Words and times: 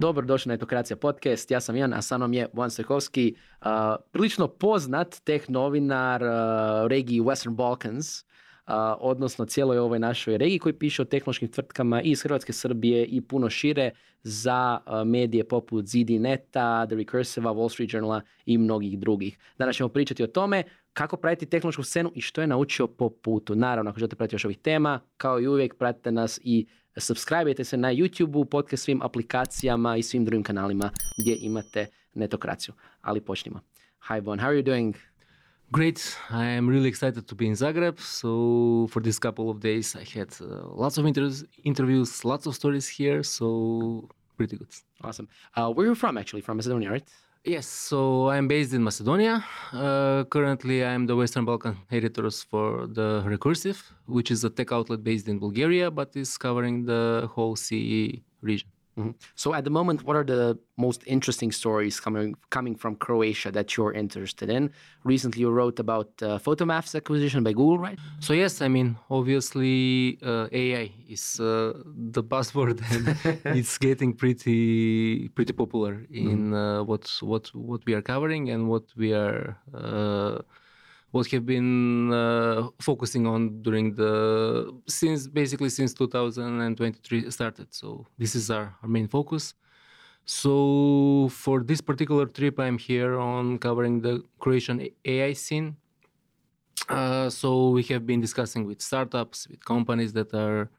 Dobro 0.00 0.26
došli 0.26 0.48
na 0.48 0.54
Etokracija 0.54 0.96
podcast, 0.96 1.50
ja 1.50 1.60
sam 1.60 1.76
Jan, 1.76 1.94
a 1.94 2.02
sa 2.02 2.18
mnom 2.18 2.32
je 2.32 2.46
Van 2.52 2.70
Stekovski, 2.70 3.34
uh, 3.60 3.66
prilično 4.10 4.48
poznat 4.48 5.20
teh 5.24 5.50
novinar 5.50 6.22
uh, 6.22 6.28
regiji 6.88 7.20
Western 7.20 7.54
Balkans, 7.54 8.22
uh, 8.22 8.24
odnosno 9.00 9.44
cijeloj 9.44 9.78
ovoj 9.78 9.98
našoj 9.98 10.38
regiji 10.38 10.58
koji 10.58 10.72
piše 10.72 11.02
o 11.02 11.04
tehnološkim 11.04 11.48
tvrtkama 11.48 12.02
iz 12.02 12.22
Hrvatske, 12.22 12.52
Srbije 12.52 13.04
i 13.04 13.20
puno 13.20 13.50
šire 13.50 13.90
za 14.22 14.78
medije 15.06 15.48
poput 15.48 15.86
ZD.neta, 15.86 16.86
The 16.86 16.96
Recursive, 16.96 17.46
Wall 17.46 17.72
Street 17.72 17.92
Journala 17.92 18.20
i 18.46 18.58
mnogih 18.58 18.98
drugih. 18.98 19.38
Danas 19.58 19.76
ćemo 19.76 19.88
pričati 19.88 20.22
o 20.22 20.26
tome 20.26 20.62
kako 20.92 21.16
pratiti 21.16 21.50
tehnološku 21.50 21.82
scenu 21.82 22.12
i 22.14 22.20
što 22.20 22.40
je 22.40 22.46
naučio 22.46 22.86
po 22.86 23.10
putu. 23.10 23.54
Naravno, 23.54 23.90
ako 23.90 23.98
želite 23.98 24.16
pratiti 24.16 24.34
još 24.34 24.44
ovih 24.44 24.58
tema, 24.58 25.00
kao 25.16 25.40
i 25.40 25.48
uvijek, 25.48 25.74
pratite 25.74 26.12
nas 26.12 26.40
i 26.42 26.66
subscribe 27.00 27.64
se 27.64 27.76
na 27.76 27.92
YouTube-u, 27.92 28.44
podcast 28.44 28.84
svim 28.84 29.02
aplikacijama 29.02 29.96
i 29.96 30.02
svim 30.02 30.24
drugim 30.24 30.42
kanalima 30.42 30.90
gdje 31.18 31.36
imate 31.40 31.86
netokraciju. 32.14 32.74
Ali 33.00 33.20
počnimo. 33.20 33.60
Hi 34.08 34.20
Bojan, 34.20 34.40
how 34.40 34.48
are 34.48 34.56
you 34.56 34.62
doing? 34.62 34.96
Great. 35.72 35.98
I 36.30 36.58
am 36.58 36.68
really 36.68 36.88
excited 36.88 37.26
to 37.26 37.34
be 37.34 37.44
in 37.44 37.54
Zagreb. 37.54 38.00
So 38.00 38.88
for 38.88 39.02
this 39.02 39.18
couple 39.18 39.50
of 39.50 39.60
days, 39.60 39.96
I 39.96 40.18
had 40.18 40.28
uh, 40.40 40.46
lots 40.80 40.98
of 40.98 41.06
interviews, 41.06 41.44
interviews, 41.62 42.24
lots 42.24 42.46
of 42.46 42.54
stories 42.54 42.88
here. 42.88 43.22
So 43.22 44.08
pretty 44.36 44.56
good. 44.56 44.68
Awesome. 45.04 45.28
Uh, 45.56 45.70
where 45.70 45.86
are 45.86 45.90
you 45.90 45.94
from, 45.94 46.18
actually? 46.18 46.42
From 46.42 46.56
Macedonia, 46.56 46.90
right? 46.90 47.08
Yes, 47.44 47.66
so 47.66 48.28
I'm 48.28 48.48
based 48.48 48.74
in 48.74 48.84
Macedonia. 48.84 49.42
Uh, 49.72 50.24
currently, 50.24 50.84
I'm 50.84 51.06
the 51.06 51.16
Western 51.16 51.46
Balkan 51.46 51.74
editors 51.90 52.42
for 52.42 52.86
the 52.86 53.22
Recursive, 53.26 53.82
which 54.06 54.30
is 54.30 54.44
a 54.44 54.50
tech 54.50 54.72
outlet 54.72 55.02
based 55.02 55.26
in 55.26 55.38
Bulgaria, 55.38 55.90
but 55.90 56.14
is 56.14 56.36
covering 56.36 56.84
the 56.84 57.30
whole 57.32 57.56
CEE 57.56 58.22
region. 58.42 58.68
Mm-hmm. 59.00 59.10
So 59.34 59.54
at 59.54 59.64
the 59.64 59.70
moment, 59.70 60.04
what 60.04 60.16
are 60.16 60.24
the 60.24 60.58
most 60.76 61.02
interesting 61.06 61.52
stories 61.52 62.00
coming 62.00 62.34
coming 62.50 62.74
from 62.76 62.96
Croatia 62.96 63.50
that 63.52 63.76
you're 63.76 63.92
interested 63.92 64.48
in? 64.50 64.70
Recently, 65.04 65.40
you 65.40 65.50
wrote 65.50 65.78
about 65.78 66.10
uh, 66.22 66.38
Photomath's 66.38 66.94
acquisition 66.94 67.42
by 67.42 67.52
Google, 67.52 67.78
right? 67.78 67.98
So 68.20 68.32
yes, 68.32 68.62
I 68.62 68.68
mean 68.68 68.96
obviously 69.10 70.18
uh, 70.22 70.48
AI 70.52 70.92
is 71.08 71.40
uh, 71.40 71.72
the 72.14 72.22
buzzword, 72.22 72.78
and 73.44 73.56
it's 73.56 73.78
getting 73.78 74.12
pretty 74.14 75.28
pretty 75.36 75.52
popular 75.52 76.06
in 76.10 76.50
mm-hmm. 76.50 76.86
what 76.88 77.04
what 77.20 77.44
what 77.54 77.80
we 77.86 77.94
are 77.94 78.02
covering 78.02 78.50
and 78.50 78.68
what 78.68 78.84
we 78.96 79.12
are 79.12 79.56
uh, 79.74 80.38
what 81.10 81.26
have 81.28 81.44
been 81.44 82.12
uh, 82.12 82.68
focusing 82.80 83.26
on 83.26 83.62
during 83.62 83.94
the 83.94 84.72
since 84.86 85.26
basically 85.26 85.68
since 85.68 85.92
2023 85.94 87.30
started. 87.30 87.66
So 87.70 88.06
this 88.16 88.34
is 88.34 88.50
our, 88.50 88.74
our 88.82 88.88
main 88.88 89.08
focus. 89.08 89.54
So 90.24 91.28
for 91.32 91.62
this 91.64 91.80
particular 91.80 92.26
trip, 92.26 92.60
I'm 92.60 92.78
here 92.78 93.18
on 93.18 93.58
covering 93.58 94.00
the 94.00 94.22
Croatian 94.38 94.88
AI 95.04 95.32
scene. 95.32 95.76
Uh, 96.88 97.28
so 97.28 97.70
we 97.70 97.82
have 97.84 98.06
been 98.06 98.20
discussing 98.20 98.64
with 98.64 98.80
startups, 98.80 99.48
with 99.48 99.64
companies 99.64 100.12
that 100.12 100.32
are 100.34 100.70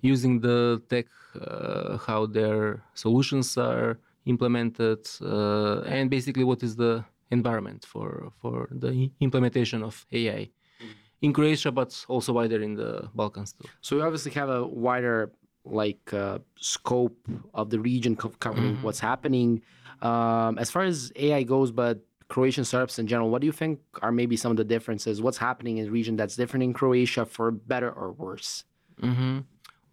using 0.00 0.40
the 0.40 0.82
tech, 0.88 1.06
uh, 1.40 1.98
how 1.98 2.26
their 2.26 2.82
solutions 2.94 3.56
are 3.56 3.98
implemented, 4.26 5.08
uh, 5.22 5.80
and 5.82 6.10
basically 6.10 6.44
what 6.44 6.62
is 6.62 6.76
the 6.76 7.04
environment 7.30 7.84
for 7.84 8.32
for 8.40 8.68
the 8.70 9.10
implementation 9.20 9.82
of 9.82 10.06
AI 10.12 10.50
mm. 10.80 10.86
in 11.22 11.32
Croatia, 11.32 11.70
but 11.70 12.04
also 12.08 12.32
wider 12.32 12.60
in 12.62 12.74
the 12.74 13.08
Balkans 13.14 13.52
too. 13.52 13.68
So 13.80 13.96
you 13.96 14.02
obviously 14.02 14.32
have 14.32 14.48
a 14.48 14.66
wider 14.66 15.32
like 15.64 16.14
uh, 16.14 16.38
scope 16.56 17.18
of 17.52 17.70
the 17.70 17.78
region 17.78 18.16
covering 18.16 18.74
mm-hmm. 18.74 18.82
what's 18.82 19.00
happening 19.00 19.60
um, 20.02 20.58
as 20.58 20.70
far 20.70 20.82
as 20.82 21.12
AI 21.16 21.42
goes, 21.42 21.70
but 21.70 22.00
Croatian 22.28 22.64
startups 22.64 22.98
in 22.98 23.06
general. 23.06 23.30
What 23.30 23.40
do 23.40 23.46
you 23.46 23.52
think 23.52 23.80
are 24.02 24.12
maybe 24.12 24.36
some 24.36 24.50
of 24.50 24.56
the 24.56 24.64
differences? 24.64 25.22
What's 25.22 25.38
happening 25.38 25.78
in 25.78 25.86
the 25.86 25.90
region 25.90 26.16
that's 26.16 26.36
different 26.36 26.62
in 26.62 26.72
Croatia 26.72 27.24
for 27.24 27.50
better 27.50 27.90
or 27.90 28.12
worse? 28.12 28.64
Mm-hmm. 29.02 29.38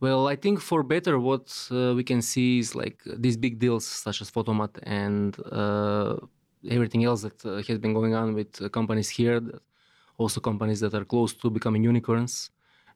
Well, 0.01 0.27
I 0.27 0.35
think 0.35 0.59
for 0.59 0.83
better, 0.83 1.17
what 1.17 1.67
uh, 1.71 1.93
we 1.95 2.03
can 2.03 2.21
see 2.21 2.59
is 2.59 2.75
like 2.75 3.01
these 3.05 3.37
big 3.37 3.59
deals 3.59 3.85
such 3.85 4.21
as 4.21 4.29
Photomath 4.29 4.77
and 4.83 5.37
uh, 5.51 6.17
everything 6.69 7.03
else 7.03 7.21
that 7.21 7.45
uh, 7.45 7.61
has 7.67 7.77
been 7.77 7.93
going 7.93 8.13
on 8.13 8.33
with 8.33 8.61
uh, 8.61 8.69
companies 8.69 9.09
here, 9.09 9.41
also 10.17 10.39
companies 10.39 10.79
that 10.79 10.93
are 10.93 11.05
close 11.05 11.33
to 11.33 11.49
becoming 11.49 11.83
unicorns. 11.83 12.51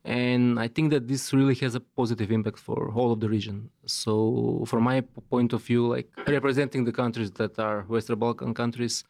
And 0.06 0.60
I 0.60 0.68
think 0.70 0.92
that 0.92 1.08
this 1.08 1.34
really 1.34 1.56
has 1.56 1.76
a 1.76 1.82
positive 1.82 2.32
impact 2.32 2.58
for 2.58 2.92
all 2.94 3.12
of 3.12 3.20
the 3.20 3.28
region. 3.28 3.70
So, 3.86 4.64
from 4.66 4.84
my 4.84 5.02
point 5.30 5.52
of 5.52 5.62
view, 5.64 5.88
like 5.88 6.10
representing 6.28 6.86
the 6.86 6.94
countries 6.94 7.32
that 7.32 7.60
are 7.60 7.82
Western 7.84 8.18
Balkan 8.18 8.54
countries 8.54 9.04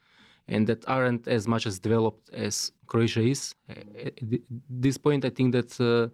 and 0.48 0.66
that 0.66 0.84
aren't 0.88 1.28
as 1.28 1.48
much 1.48 1.68
as 1.68 1.80
developed 1.80 2.32
as 2.34 2.72
Croatia 2.88 3.22
is, 3.22 3.54
at 3.70 4.14
this 4.68 4.98
point, 4.98 5.26
I 5.26 5.30
think 5.30 5.52
that 5.52 5.80
uh, 5.80 6.10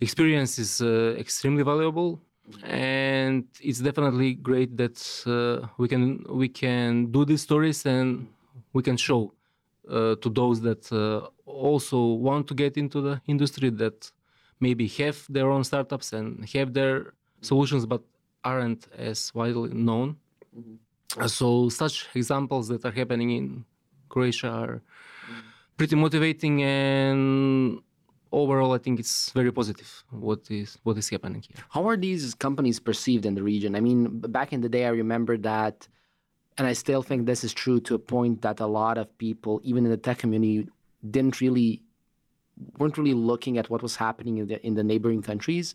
experience 0.00 0.60
is 0.60 0.80
uh, 0.80 1.16
extremely 1.18 1.64
valuable 1.64 2.20
and 2.64 3.44
it's 3.60 3.78
definitely 3.78 4.34
great 4.34 4.76
that 4.76 4.98
uh, 5.26 5.66
we 5.78 5.88
can 5.88 6.24
we 6.28 6.48
can 6.48 7.10
do 7.10 7.24
these 7.24 7.42
stories 7.42 7.86
and 7.86 8.28
we 8.72 8.82
can 8.82 8.96
show 8.96 9.32
uh, 9.88 10.14
to 10.16 10.28
those 10.28 10.60
that 10.60 10.92
uh, 10.92 11.28
also 11.46 11.98
want 12.14 12.46
to 12.48 12.54
get 12.54 12.76
into 12.76 13.00
the 13.00 13.20
industry 13.26 13.70
that 13.70 14.10
maybe 14.60 14.86
have 14.86 15.26
their 15.28 15.50
own 15.50 15.64
startups 15.64 16.12
and 16.12 16.48
have 16.50 16.72
their 16.72 17.14
solutions 17.40 17.86
but 17.86 18.02
aren't 18.44 18.88
as 18.96 19.32
widely 19.34 19.70
known. 19.70 20.16
Mm-hmm. 20.56 21.26
So 21.26 21.68
such 21.68 22.08
examples 22.14 22.68
that 22.68 22.84
are 22.84 22.90
happening 22.90 23.30
in 23.30 23.64
Croatia 24.08 24.48
are 24.48 24.82
pretty 25.76 25.96
motivating 25.96 26.62
and 26.62 27.80
overall, 28.32 28.72
I 28.72 28.78
think 28.78 28.98
it's 28.98 29.30
very 29.30 29.52
positive 29.52 30.04
what 30.10 30.50
is 30.50 30.78
what 30.82 30.96
is 30.98 31.08
happening 31.08 31.42
here. 31.42 31.56
How 31.70 31.86
are 31.88 31.96
these 31.96 32.34
companies 32.34 32.80
perceived 32.80 33.26
in 33.26 33.34
the 33.34 33.42
region? 33.42 33.76
I 33.76 33.80
mean, 33.80 34.20
back 34.20 34.52
in 34.52 34.60
the 34.60 34.68
day, 34.68 34.86
I 34.86 34.90
remember 34.90 35.36
that, 35.38 35.86
and 36.58 36.66
I 36.66 36.72
still 36.72 37.02
think 37.02 37.26
this 37.26 37.44
is 37.44 37.52
true 37.52 37.80
to 37.80 37.94
a 37.94 37.98
point 37.98 38.42
that 38.42 38.60
a 38.60 38.66
lot 38.66 38.98
of 38.98 39.06
people, 39.18 39.60
even 39.62 39.84
in 39.84 39.90
the 39.90 39.96
tech 39.96 40.18
community, 40.18 40.68
didn't 41.08 41.40
really 41.40 41.82
weren't 42.78 42.98
really 42.98 43.14
looking 43.14 43.58
at 43.58 43.70
what 43.70 43.82
was 43.82 43.96
happening 43.96 44.38
in 44.38 44.46
the 44.48 44.66
in 44.66 44.74
the 44.74 44.84
neighboring 44.84 45.22
countries. 45.22 45.74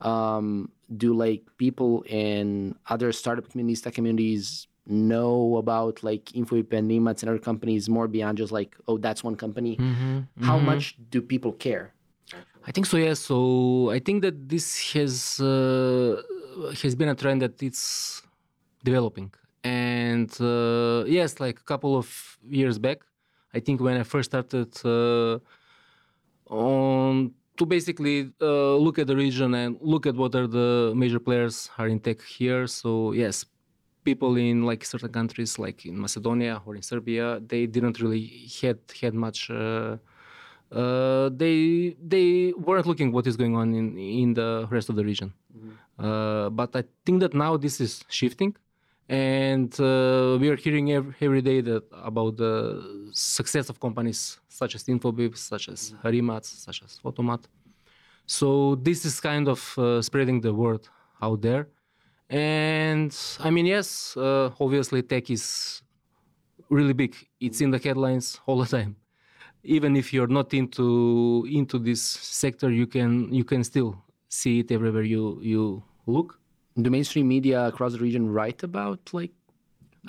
Um, 0.00 0.70
do 0.96 1.14
like 1.14 1.42
people 1.56 2.02
in 2.06 2.76
other 2.88 3.12
startup 3.12 3.48
communities, 3.50 3.80
tech 3.80 3.94
communities 3.94 4.68
know 4.86 5.56
about 5.56 6.02
like 6.02 6.26
Infobip 6.26 6.72
and 6.72 6.88
Rimac 6.88 7.22
and 7.22 7.30
other 7.30 7.38
companies 7.38 7.88
more 7.88 8.06
beyond 8.06 8.38
just 8.38 8.52
like, 8.52 8.76
oh, 8.86 8.98
that's 8.98 9.24
one 9.24 9.36
company? 9.36 9.76
Mm-hmm, 9.76 10.44
How 10.44 10.56
mm-hmm. 10.56 10.66
much 10.66 10.96
do 11.10 11.20
people 11.20 11.52
care? 11.52 11.92
I 12.66 12.72
think 12.72 12.86
so. 12.86 12.96
Yes. 12.96 13.20
So 13.20 13.90
I 13.90 14.00
think 14.00 14.22
that 14.22 14.48
this 14.48 14.92
has 14.92 15.40
uh, 15.40 16.22
has 16.82 16.94
been 16.94 17.08
a 17.08 17.14
trend 17.14 17.42
that 17.42 17.62
it's 17.62 18.22
developing, 18.82 19.32
and 19.62 20.30
uh, 20.40 21.04
yes, 21.06 21.38
like 21.38 21.60
a 21.60 21.62
couple 21.72 21.96
of 21.96 22.08
years 22.42 22.78
back, 22.78 22.98
I 23.54 23.60
think 23.60 23.80
when 23.80 23.96
I 23.96 24.02
first 24.02 24.30
started 24.30 24.72
uh, 24.84 25.38
on 26.52 27.32
to 27.56 27.64
basically 27.66 28.32
uh, 28.40 28.74
look 28.76 28.98
at 28.98 29.06
the 29.06 29.16
region 29.16 29.54
and 29.54 29.78
look 29.80 30.06
at 30.06 30.14
what 30.16 30.34
are 30.34 30.46
the 30.46 30.92
major 30.94 31.20
players 31.20 31.70
are 31.78 31.88
in 31.88 32.00
tech 32.00 32.20
here. 32.22 32.66
So 32.66 33.12
yes, 33.12 33.46
people 34.04 34.36
in 34.36 34.64
like 34.64 34.84
certain 34.84 35.12
countries, 35.12 35.58
like 35.58 35.86
in 35.86 35.98
Macedonia 36.00 36.60
or 36.66 36.74
in 36.74 36.82
Serbia, 36.82 37.40
they 37.40 37.66
didn't 37.66 38.00
really 38.00 38.50
had 38.60 38.78
had 39.00 39.14
much 39.14 39.50
uh, 40.72 41.30
they 41.32 41.96
they 42.04 42.52
weren't 42.58 42.86
looking 42.86 43.12
what 43.12 43.26
is 43.26 43.36
going 43.36 43.54
on 43.56 43.74
in 43.74 43.96
in 43.98 44.34
the 44.34 44.66
rest 44.70 44.88
of 44.88 44.96
the 44.96 45.04
region. 45.04 45.32
Mm-hmm. 45.56 46.04
Uh, 46.04 46.50
but 46.50 46.74
I 46.74 46.84
think 47.04 47.20
that 47.20 47.34
now 47.34 47.56
this 47.56 47.80
is 47.80 48.04
shifting, 48.08 48.56
and 49.08 49.72
uh, 49.80 50.36
we 50.40 50.48
are 50.48 50.56
hearing 50.56 50.92
every, 50.92 51.14
every 51.20 51.42
day 51.42 51.60
that 51.60 51.84
about 51.92 52.36
the 52.36 53.10
success 53.12 53.68
of 53.68 53.78
companies 53.78 54.40
such 54.48 54.74
as 54.74 54.84
Infobip, 54.84 55.36
such 55.36 55.68
as 55.68 55.92
mm-hmm. 55.92 56.08
Rimac, 56.08 56.44
such 56.44 56.82
as 56.82 56.98
Photomath. 57.02 57.44
So 58.26 58.74
this 58.74 59.04
is 59.04 59.20
kind 59.20 59.46
of 59.48 59.78
uh, 59.78 60.02
spreading 60.02 60.40
the 60.40 60.52
word 60.52 60.88
out 61.22 61.42
there, 61.42 61.68
and 62.28 63.16
I 63.38 63.50
mean 63.50 63.66
yes, 63.66 64.16
uh, 64.16 64.50
obviously 64.58 65.02
tech 65.02 65.30
is 65.30 65.80
really 66.68 66.92
big. 66.92 67.14
It's 67.38 67.60
in 67.60 67.70
the 67.70 67.78
headlines 67.78 68.40
all 68.46 68.58
the 68.58 68.66
time 68.66 68.96
even 69.66 69.96
if 69.96 70.12
you're 70.12 70.32
not 70.38 70.54
into 70.54 71.46
into 71.50 71.78
this 71.78 72.02
sector, 72.02 72.70
you 72.70 72.86
can 72.86 73.32
you 73.32 73.44
can 73.44 73.64
still 73.64 73.96
see 74.28 74.60
it 74.60 74.70
everywhere 74.70 75.02
you 75.02 75.38
you 75.42 75.82
look. 76.06 76.38
The 76.76 76.90
mainstream 76.90 77.28
media 77.28 77.66
across 77.66 77.92
the 77.92 77.98
region 77.98 78.30
write 78.30 78.62
about 78.62 79.00
like. 79.12 79.32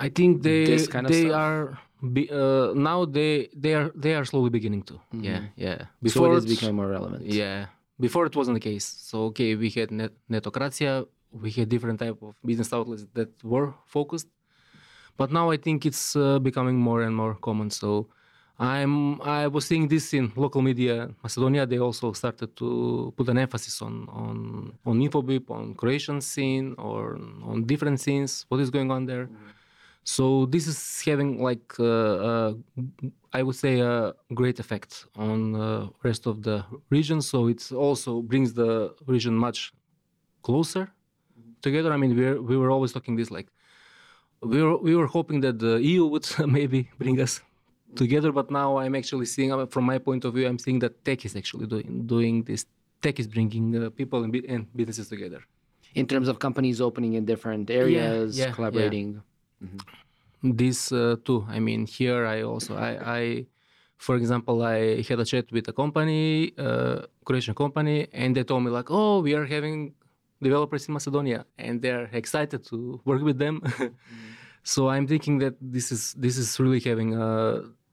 I 0.00 0.08
think 0.08 0.42
they 0.42 0.76
they 1.14 1.30
are 1.30 1.78
be, 2.12 2.30
uh, 2.30 2.72
now 2.74 3.04
they 3.04 3.48
they 3.56 3.74
are 3.74 3.90
they 3.94 4.14
are 4.14 4.24
slowly 4.24 4.50
beginning 4.50 4.82
to. 4.84 4.94
Mm-hmm. 4.94 5.24
Yeah, 5.24 5.40
yeah. 5.56 5.78
Before 6.02 6.38
so 6.38 6.44
it 6.44 6.48
became 6.48 6.76
more 6.76 6.88
relevant. 6.88 7.26
Yeah, 7.26 7.66
before 7.98 8.26
it 8.26 8.36
wasn't 8.36 8.54
the 8.54 8.60
case. 8.60 8.84
So 8.84 9.24
okay, 9.34 9.56
we 9.56 9.70
had 9.70 9.90
Net- 9.90 10.14
Netokracija, 10.30 11.06
we 11.32 11.50
had 11.50 11.68
different 11.68 11.98
type 11.98 12.22
of 12.22 12.34
business 12.44 12.72
outlets 12.72 13.06
that 13.14 13.30
were 13.42 13.74
focused. 13.86 14.28
But 15.16 15.32
now 15.32 15.50
I 15.50 15.56
think 15.56 15.84
it's 15.84 16.14
uh, 16.14 16.38
becoming 16.38 16.78
more 16.78 17.02
and 17.02 17.14
more 17.14 17.34
common. 17.34 17.70
So 17.70 18.08
I'm 18.58 19.20
I 19.22 19.46
was 19.46 19.66
seeing 19.66 19.86
this 19.86 20.12
in 20.12 20.32
local 20.34 20.62
media 20.62 21.10
Macedonia. 21.22 21.64
They 21.64 21.78
also 21.78 22.12
started 22.12 22.56
to 22.56 23.12
put 23.16 23.28
an 23.28 23.38
emphasis 23.38 23.80
on 23.80 24.08
on 24.08 24.72
on 24.84 24.98
Infobip, 24.98 25.50
on 25.50 25.74
Croatian 25.74 26.20
scene, 26.20 26.74
or 26.76 27.16
on 27.44 27.64
different 27.66 28.00
scenes. 28.00 28.46
What 28.48 28.60
is 28.60 28.70
going 28.70 28.90
on 28.90 29.06
there? 29.06 29.28
So 30.02 30.46
this 30.46 30.66
is 30.66 31.02
having 31.04 31.40
like 31.40 31.78
uh, 31.78 31.84
uh, 31.84 32.54
I 33.32 33.42
would 33.42 33.54
say 33.56 33.80
a 33.80 34.14
great 34.34 34.58
effect 34.58 35.06
on 35.14 35.52
the 35.52 35.90
rest 36.02 36.26
of 36.26 36.42
the 36.42 36.64
region. 36.90 37.22
So 37.22 37.46
it 37.46 37.70
also 37.70 38.22
brings 38.22 38.54
the 38.54 38.94
region 39.06 39.34
much 39.34 39.72
closer 40.42 40.90
together. 41.62 41.92
I 41.92 41.96
mean, 41.96 42.16
we 42.16 42.24
we 42.40 42.56
were 42.56 42.70
always 42.70 42.92
talking 42.92 43.14
this 43.14 43.30
like 43.30 43.48
we 44.42 44.62
were 44.62 44.76
we 44.78 44.96
were 44.96 45.06
hoping 45.06 45.42
that 45.42 45.58
the 45.58 45.76
EU 45.80 46.06
would 46.06 46.26
maybe 46.46 46.90
bring 46.98 47.20
us 47.20 47.40
together, 47.96 48.32
but 48.32 48.50
now 48.50 48.78
I'm 48.78 48.94
actually 48.94 49.26
seeing 49.26 49.52
uh, 49.52 49.66
from 49.66 49.84
my 49.84 49.98
point 49.98 50.24
of 50.24 50.34
view, 50.34 50.46
I'm 50.46 50.58
seeing 50.58 50.78
that 50.80 51.04
tech 51.04 51.24
is 51.24 51.36
actually 51.36 51.66
doing 51.66 52.06
doing 52.06 52.42
this. 52.44 52.66
Tech 53.00 53.20
is 53.20 53.28
bringing 53.28 53.66
uh, 53.76 53.90
people 53.90 54.24
and, 54.24 54.34
and 54.48 54.66
businesses 54.74 55.08
together. 55.08 55.40
In 55.94 56.06
terms 56.06 56.28
of 56.28 56.38
companies 56.38 56.80
opening 56.80 57.14
in 57.14 57.24
different 57.24 57.70
areas, 57.70 58.38
yeah, 58.38 58.46
yeah. 58.46 58.52
collaborating. 58.52 59.22
this 60.42 60.92
uh, 60.92 61.16
too 61.24 61.44
i 61.48 61.58
mean 61.58 61.86
here 61.86 62.26
i 62.26 62.42
also 62.42 62.76
i 62.76 63.18
i 63.18 63.46
for 63.96 64.16
example 64.16 64.62
i 64.62 65.02
had 65.02 65.18
a 65.18 65.24
chat 65.24 65.50
with 65.50 65.66
a 65.68 65.72
company 65.72 66.52
uh, 66.58 67.02
croatian 67.24 67.54
company 67.54 68.06
and 68.12 68.36
they 68.36 68.44
told 68.44 68.62
me 68.62 68.70
like 68.70 68.90
oh 68.90 69.20
we 69.20 69.34
are 69.34 69.44
having 69.44 69.92
developers 70.40 70.86
in 70.86 70.94
macedonia 70.94 71.44
and 71.58 71.82
they're 71.82 72.08
excited 72.12 72.64
to 72.64 73.00
work 73.04 73.22
with 73.22 73.38
them 73.38 73.60
so 74.72 74.80
i'm 74.94 75.06
thinking 75.12 75.34
that 75.44 75.54
this 75.76 75.86
is 75.96 76.00
this 76.24 76.36
is 76.42 76.48
really 76.62 76.80
having 76.90 77.10
a 77.26 77.28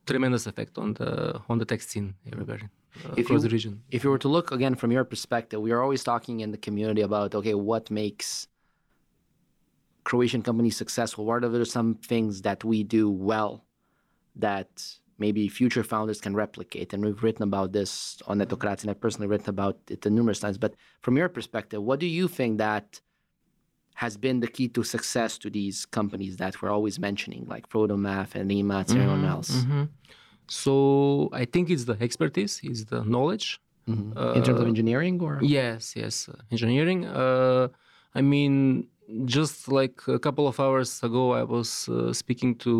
tremendous 0.09 0.43
effect 0.51 0.73
on 0.83 0.89
the 0.99 1.09
on 1.51 1.55
the 1.61 1.67
tech 1.71 1.81
scene 1.89 2.09
everywhere 2.31 2.61
uh, 2.65 3.13
If 3.21 3.25
across 3.25 3.41
you- 3.41 3.47
the 3.47 3.53
region 3.57 3.73
If 3.95 3.99
you 4.03 4.09
were 4.13 4.23
to 4.25 4.31
look 4.35 4.47
again 4.57 4.75
from 4.81 4.89
your 4.95 5.05
perspective, 5.13 5.59
we 5.67 5.71
are 5.75 5.81
always 5.85 6.03
talking 6.11 6.35
in 6.45 6.49
the 6.55 6.61
community 6.67 7.03
about 7.09 7.29
okay, 7.39 7.55
what 7.71 7.85
makes 8.01 8.27
Croatian 10.09 10.41
companies 10.49 10.75
successful? 10.83 11.21
What 11.29 11.43
are 11.45 11.49
there 11.55 11.65
some 11.79 11.89
things 12.11 12.33
that 12.47 12.59
we 12.71 12.77
do 12.99 13.05
well 13.31 13.51
that 14.47 14.69
maybe 15.23 15.41
future 15.61 15.83
founders 15.93 16.19
can 16.25 16.33
replicate? 16.45 16.93
And 16.93 16.99
we've 17.05 17.23
written 17.25 17.43
about 17.51 17.69
this 17.77 17.91
on 18.29 18.35
Netocracy, 18.39 18.81
and 18.83 18.89
I've 18.91 19.03
personally 19.07 19.27
written 19.31 19.49
about 19.57 19.77
it 19.93 20.01
numerous 20.19 20.39
times. 20.43 20.57
But 20.65 20.73
from 21.05 21.13
your 21.19 21.29
perspective, 21.37 21.79
what 21.89 21.99
do 21.99 22.07
you 22.19 22.25
think 22.37 22.51
that 22.67 22.85
has 24.03 24.13
been 24.25 24.37
the 24.41 24.47
key 24.55 24.67
to 24.75 24.81
success 24.83 25.31
to 25.43 25.49
these 25.49 25.77
companies 25.99 26.33
that 26.41 26.53
we're 26.61 26.71
always 26.77 26.97
mentioning, 26.99 27.43
like 27.53 27.65
Photomath 27.73 28.31
and 28.39 28.51
Emacs 28.51 28.89
and 28.91 28.99
everyone 29.03 29.25
else? 29.35 29.51
Mhm. 29.65 29.87
so 30.63 30.73
i 31.41 31.43
think 31.53 31.65
it's 31.73 31.85
the 31.91 31.97
expertise 32.07 32.53
it's 32.69 32.83
the 32.91 33.01
knowledge 33.13 33.47
In 34.37 34.41
terms 34.45 34.59
of 34.61 34.65
Uh, 34.67 34.73
engineering, 34.73 35.15
or 35.27 35.33
Yes, 35.57 35.81
yes, 36.01 36.15
uh, 36.29 36.33
engineering. 36.55 36.99
Uh, 37.23 37.65
I 38.19 38.21
mean, 38.33 38.53
just 39.37 39.55
like 39.79 39.97
a 40.17 40.19
couple 40.25 40.45
of 40.51 40.55
hours 40.63 40.91
ago, 41.07 41.23
I 41.41 41.43
was 41.55 41.69
uh, 41.89 42.11
speaking 42.21 42.51
to 42.65 42.71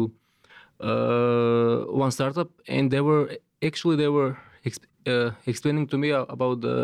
uh, 0.79 1.85
one 2.03 2.11
startup, 2.11 2.49
and 2.67 2.83
they 2.93 3.01
were 3.01 3.23
actually 3.69 3.95
they 4.03 4.07
were 4.17 4.37
exp- 4.69 4.89
uh, 5.07 5.31
explaining 5.45 5.87
to 5.87 5.97
me 5.97 6.09
about 6.11 6.61
the 6.61 6.77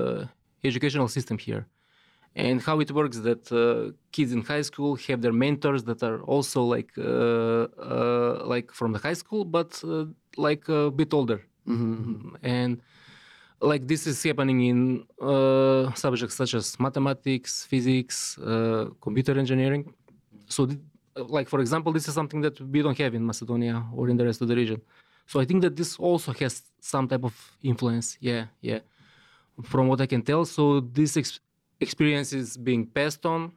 educational 0.63 1.07
system 1.07 1.37
here 1.37 1.63
and 2.35 2.61
how 2.61 2.79
it 2.79 2.91
works. 2.91 3.17
That 3.19 3.51
uh, 3.51 3.91
kids 4.11 4.31
in 4.31 4.41
high 4.41 4.61
school 4.61 4.95
have 5.07 5.21
their 5.21 5.33
mentors 5.33 5.83
that 5.83 6.03
are 6.03 6.21
also 6.21 6.63
like 6.63 6.91
uh, 6.97 7.67
uh, 7.77 8.41
like 8.45 8.71
from 8.71 8.93
the 8.93 8.99
high 8.99 9.13
school, 9.13 9.45
but 9.45 9.81
uh, 9.83 10.05
like 10.37 10.67
a 10.69 10.91
bit 10.91 11.13
older, 11.13 11.41
and 12.43 12.81
like 13.61 13.87
this 13.87 14.07
is 14.07 14.21
happening 14.23 14.61
in 14.61 15.05
uh, 15.21 15.93
subjects 15.93 16.35
such 16.35 16.53
as 16.53 16.79
mathematics, 16.79 17.65
physics, 17.65 18.37
uh, 18.39 18.89
computer 19.01 19.37
engineering. 19.37 19.93
So, 20.47 20.65
th- 20.65 20.79
like 21.15 21.47
for 21.47 21.59
example, 21.59 21.91
this 21.91 22.07
is 22.07 22.13
something 22.13 22.41
that 22.41 22.59
we 22.59 22.81
don't 22.81 22.97
have 22.97 23.13
in 23.13 23.25
Macedonia 23.25 23.83
or 23.93 24.09
in 24.09 24.17
the 24.17 24.25
rest 24.25 24.41
of 24.41 24.47
the 24.47 24.55
region. 24.55 24.81
So 25.27 25.39
I 25.39 25.45
think 25.45 25.61
that 25.61 25.75
this 25.75 25.97
also 25.97 26.33
has 26.33 26.63
some 26.79 27.07
type 27.07 27.23
of 27.23 27.35
influence. 27.63 28.17
Yeah, 28.19 28.45
yeah. 28.61 28.79
From 29.63 29.87
what 29.87 30.01
I 30.01 30.07
can 30.07 30.23
tell, 30.23 30.43
so 30.45 30.79
this 30.79 31.15
ex- 31.17 31.39
experience 31.81 32.29
is 32.41 32.57
being 32.57 32.83
passed 32.97 33.25
on, 33.25 33.51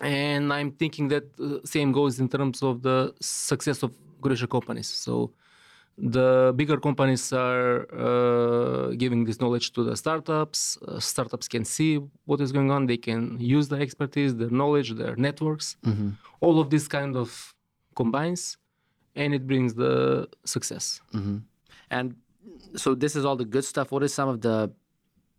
and 0.00 0.52
I'm 0.52 0.70
thinking 0.72 1.08
that 1.08 1.24
uh, 1.40 1.58
same 1.64 1.90
goes 1.92 2.14
in 2.20 2.28
terms 2.28 2.62
of 2.62 2.82
the 2.82 2.98
success 3.20 3.82
of 3.82 3.90
Croatian 4.22 4.48
companies. 4.48 4.88
So 4.88 5.32
the 5.96 6.52
bigger 6.56 6.78
companies 6.88 7.32
are 7.32 7.86
uh, 8.06 8.86
giving 9.02 9.24
this 9.24 9.38
knowledge 9.42 9.72
to 9.76 9.84
the 9.88 9.94
startups. 9.96 10.60
Uh, 10.88 10.98
startups 10.98 11.46
can 11.54 11.64
see 11.64 12.00
what 12.24 12.40
is 12.40 12.50
going 12.50 12.70
on. 12.70 12.86
They 12.86 12.96
can 13.08 13.38
use 13.38 13.68
the 13.68 13.76
expertise, 13.86 14.30
their 14.34 14.50
knowledge, 14.50 14.88
their 15.02 15.16
networks. 15.16 15.76
All 16.40 16.56
of 16.62 16.66
this 16.70 16.88
kind 16.88 17.14
of 17.16 17.28
combines, 17.94 18.42
and 19.14 19.28
it 19.38 19.46
brings 19.46 19.74
the 19.74 19.94
success. 20.44 21.00
And 21.90 22.16
so 22.82 22.94
this 23.02 23.14
is 23.14 23.24
all 23.24 23.36
the 23.36 23.44
good 23.54 23.64
stuff. 23.64 23.92
What 23.92 24.02
is 24.02 24.12
some 24.12 24.28
of 24.28 24.40
the 24.40 24.56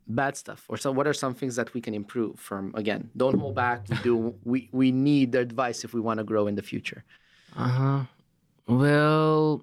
bad 0.08 0.38
stuff, 0.38 0.66
or 0.70 0.78
so? 0.78 0.92
What 0.92 1.08
are 1.08 1.14
some 1.14 1.34
things 1.34 1.56
that 1.56 1.74
we 1.74 1.82
can 1.82 1.94
improve 1.94 2.40
from? 2.40 2.74
Again, 2.76 3.10
don't 3.18 3.40
hold 3.40 3.56
back. 3.56 3.86
We 3.90 3.98
do. 4.04 4.36
We 4.44 4.70
we 4.72 4.92
need 4.92 5.32
the 5.32 5.40
advice 5.40 5.84
if 5.84 5.94
we 5.94 6.02
want 6.02 6.20
to 6.20 6.24
grow 6.24 6.48
in 6.48 6.56
the 6.56 6.62
future. 6.64 7.04
Uh 7.56 7.70
huh. 7.70 8.04
Well, 8.68 9.62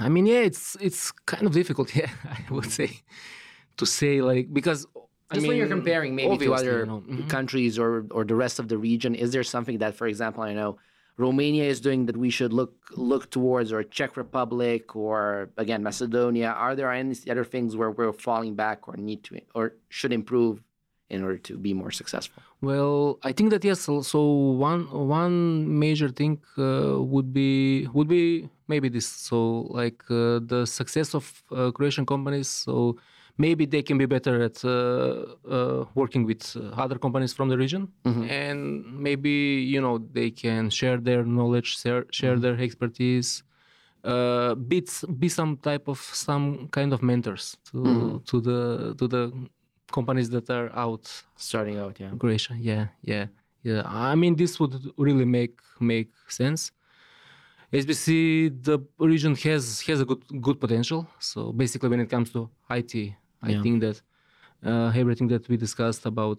I 0.00 0.08
mean, 0.08 0.26
yeah, 0.26 0.40
it's 0.40 0.76
it's 0.80 1.10
kind 1.12 1.46
of 1.46 1.52
difficult. 1.52 1.94
Yeah, 1.96 2.10
I 2.24 2.52
would 2.52 2.70
say 2.70 2.90
to 3.78 3.86
say 3.86 4.20
like 4.20 4.52
because 4.52 4.86
I 5.30 5.36
Just 5.36 5.46
when 5.48 5.56
you're 5.56 5.66
comparing 5.66 6.14
maybe 6.14 6.38
to 6.44 6.54
other 6.54 6.80
you 6.80 6.86
know, 6.86 7.00
mhm. 7.00 7.28
countries 7.28 7.78
or 7.78 8.06
or 8.10 8.24
the 8.24 8.34
rest 8.34 8.58
of 8.58 8.68
the 8.68 8.78
region, 8.78 9.14
is 9.14 9.32
there 9.32 9.42
something 9.42 9.78
that, 9.78 9.94
for 9.94 10.06
example, 10.06 10.42
I 10.42 10.54
know 10.54 10.78
Romania 11.18 11.64
is 11.64 11.80
doing 11.80 12.06
that 12.06 12.16
we 12.16 12.30
should 12.30 12.52
look 12.52 12.74
look 12.96 13.30
towards, 13.30 13.72
or 13.72 13.82
Czech 13.82 14.16
Republic, 14.16 14.94
or 14.94 15.50
again 15.56 15.82
Macedonia? 15.82 16.50
Are 16.50 16.74
there 16.76 16.92
any 16.92 17.14
other 17.30 17.44
things 17.44 17.74
where 17.76 17.90
we're 17.90 18.12
falling 18.12 18.54
back 18.54 18.86
or 18.88 18.96
need 18.96 19.24
to 19.24 19.40
or 19.54 19.74
should 19.88 20.12
improve 20.12 20.62
in 21.08 21.22
order 21.22 21.38
to 21.38 21.56
be 21.56 21.72
more 21.72 21.90
successful? 21.90 22.42
Well, 22.60 23.18
I 23.22 23.32
think 23.32 23.50
that 23.50 23.64
yes. 23.64 23.80
So 23.80 24.20
one 24.22 24.82
one 24.90 25.78
major 25.78 26.08
thing 26.08 26.40
uh, 26.58 27.00
would 27.00 27.32
be 27.32 27.86
would 27.92 28.08
be 28.08 28.48
maybe 28.68 28.88
this. 28.88 29.06
So 29.06 29.68
like 29.70 30.02
uh, 30.10 30.40
the 30.52 30.66
success 30.66 31.14
of 31.14 31.42
uh, 31.50 31.70
Croatian 31.70 32.06
companies. 32.06 32.48
So 32.48 32.98
maybe 33.38 33.66
they 33.66 33.82
can 33.82 33.98
be 33.98 34.06
better 34.06 34.42
at 34.42 34.64
uh, 34.64 34.68
uh, 35.48 35.84
working 35.94 36.24
with 36.24 36.56
uh, 36.56 36.82
other 36.82 36.98
companies 36.98 37.32
from 37.32 37.48
the 37.48 37.58
region, 37.58 37.88
and 38.04 38.84
maybe 39.06 39.30
you 39.72 39.80
know 39.80 39.98
they 39.98 40.30
can 40.30 40.70
share 40.70 40.98
their 40.98 41.24
knowledge, 41.24 41.78
share 41.78 42.04
share 42.10 42.38
their 42.38 42.58
expertise. 42.58 43.42
Uh, 44.04 44.54
be, 44.54 44.86
be 45.18 45.28
some 45.28 45.56
type 45.56 45.88
of 45.88 45.98
some 45.98 46.68
kind 46.68 46.92
of 46.92 47.02
mentors 47.02 47.56
to 47.64 48.22
to 48.24 48.40
the 48.40 48.94
to 48.98 49.08
the 49.08 49.32
companies 49.92 50.30
that 50.30 50.48
are 50.50 50.70
out 50.74 51.06
Starting 51.36 51.78
out, 51.78 51.98
yeah. 52.00 52.10
Croatia. 52.18 52.54
Yeah, 52.58 52.86
yeah, 53.02 53.26
yeah. 53.62 53.82
I 53.84 54.14
mean, 54.14 54.36
this 54.36 54.58
would 54.60 54.74
really 54.96 55.24
make 55.24 55.58
make 55.80 56.10
sense. 56.28 56.70
SBC, 57.72 58.62
the 58.62 58.78
region 58.98 59.34
has 59.34 59.80
has 59.82 60.00
a 60.00 60.04
good 60.04 60.22
good 60.40 60.60
potential. 60.60 61.06
So 61.18 61.52
basically, 61.52 61.88
when 61.88 62.00
it 62.00 62.08
comes 62.08 62.30
to 62.32 62.48
IT, 62.70 62.92
I 63.46 63.52
Yeah. 63.52 63.62
think 63.62 63.80
that 63.84 64.02
uh, 64.64 64.92
everything 65.02 65.28
that 65.28 65.48
we 65.48 65.56
discussed 65.56 66.06
about 66.06 66.38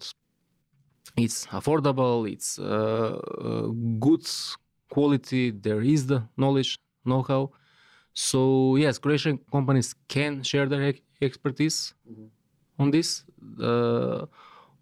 it's 1.16 1.46
affordable, 1.46 2.30
it's 2.30 2.58
uh, 2.58 3.18
uh, 3.44 3.68
good 3.98 4.24
quality. 4.90 5.50
There 5.50 5.80
is 5.82 6.06
the 6.06 6.22
knowledge, 6.36 6.76
know-how. 7.04 7.50
So 8.14 8.76
yes, 8.76 8.98
Croatian 8.98 9.38
companies 9.52 9.94
can 10.08 10.42
share 10.42 10.66
their 10.66 10.82
ex- 10.82 11.00
expertise 11.22 11.94
on 12.78 12.90
this. 12.90 13.24
Uh, 13.60 14.26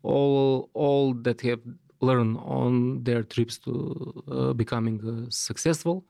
all 0.03 0.71
all 0.75 1.15
that 1.15 1.39
they 1.39 1.51
have 1.51 1.63
learned 2.01 2.39
on 2.39 3.03
their 3.05 3.23
trips 3.23 3.59
to 3.61 3.73
uh, 4.31 4.53
becoming 4.53 4.97
uh, 5.05 5.27
successful, 5.31 6.05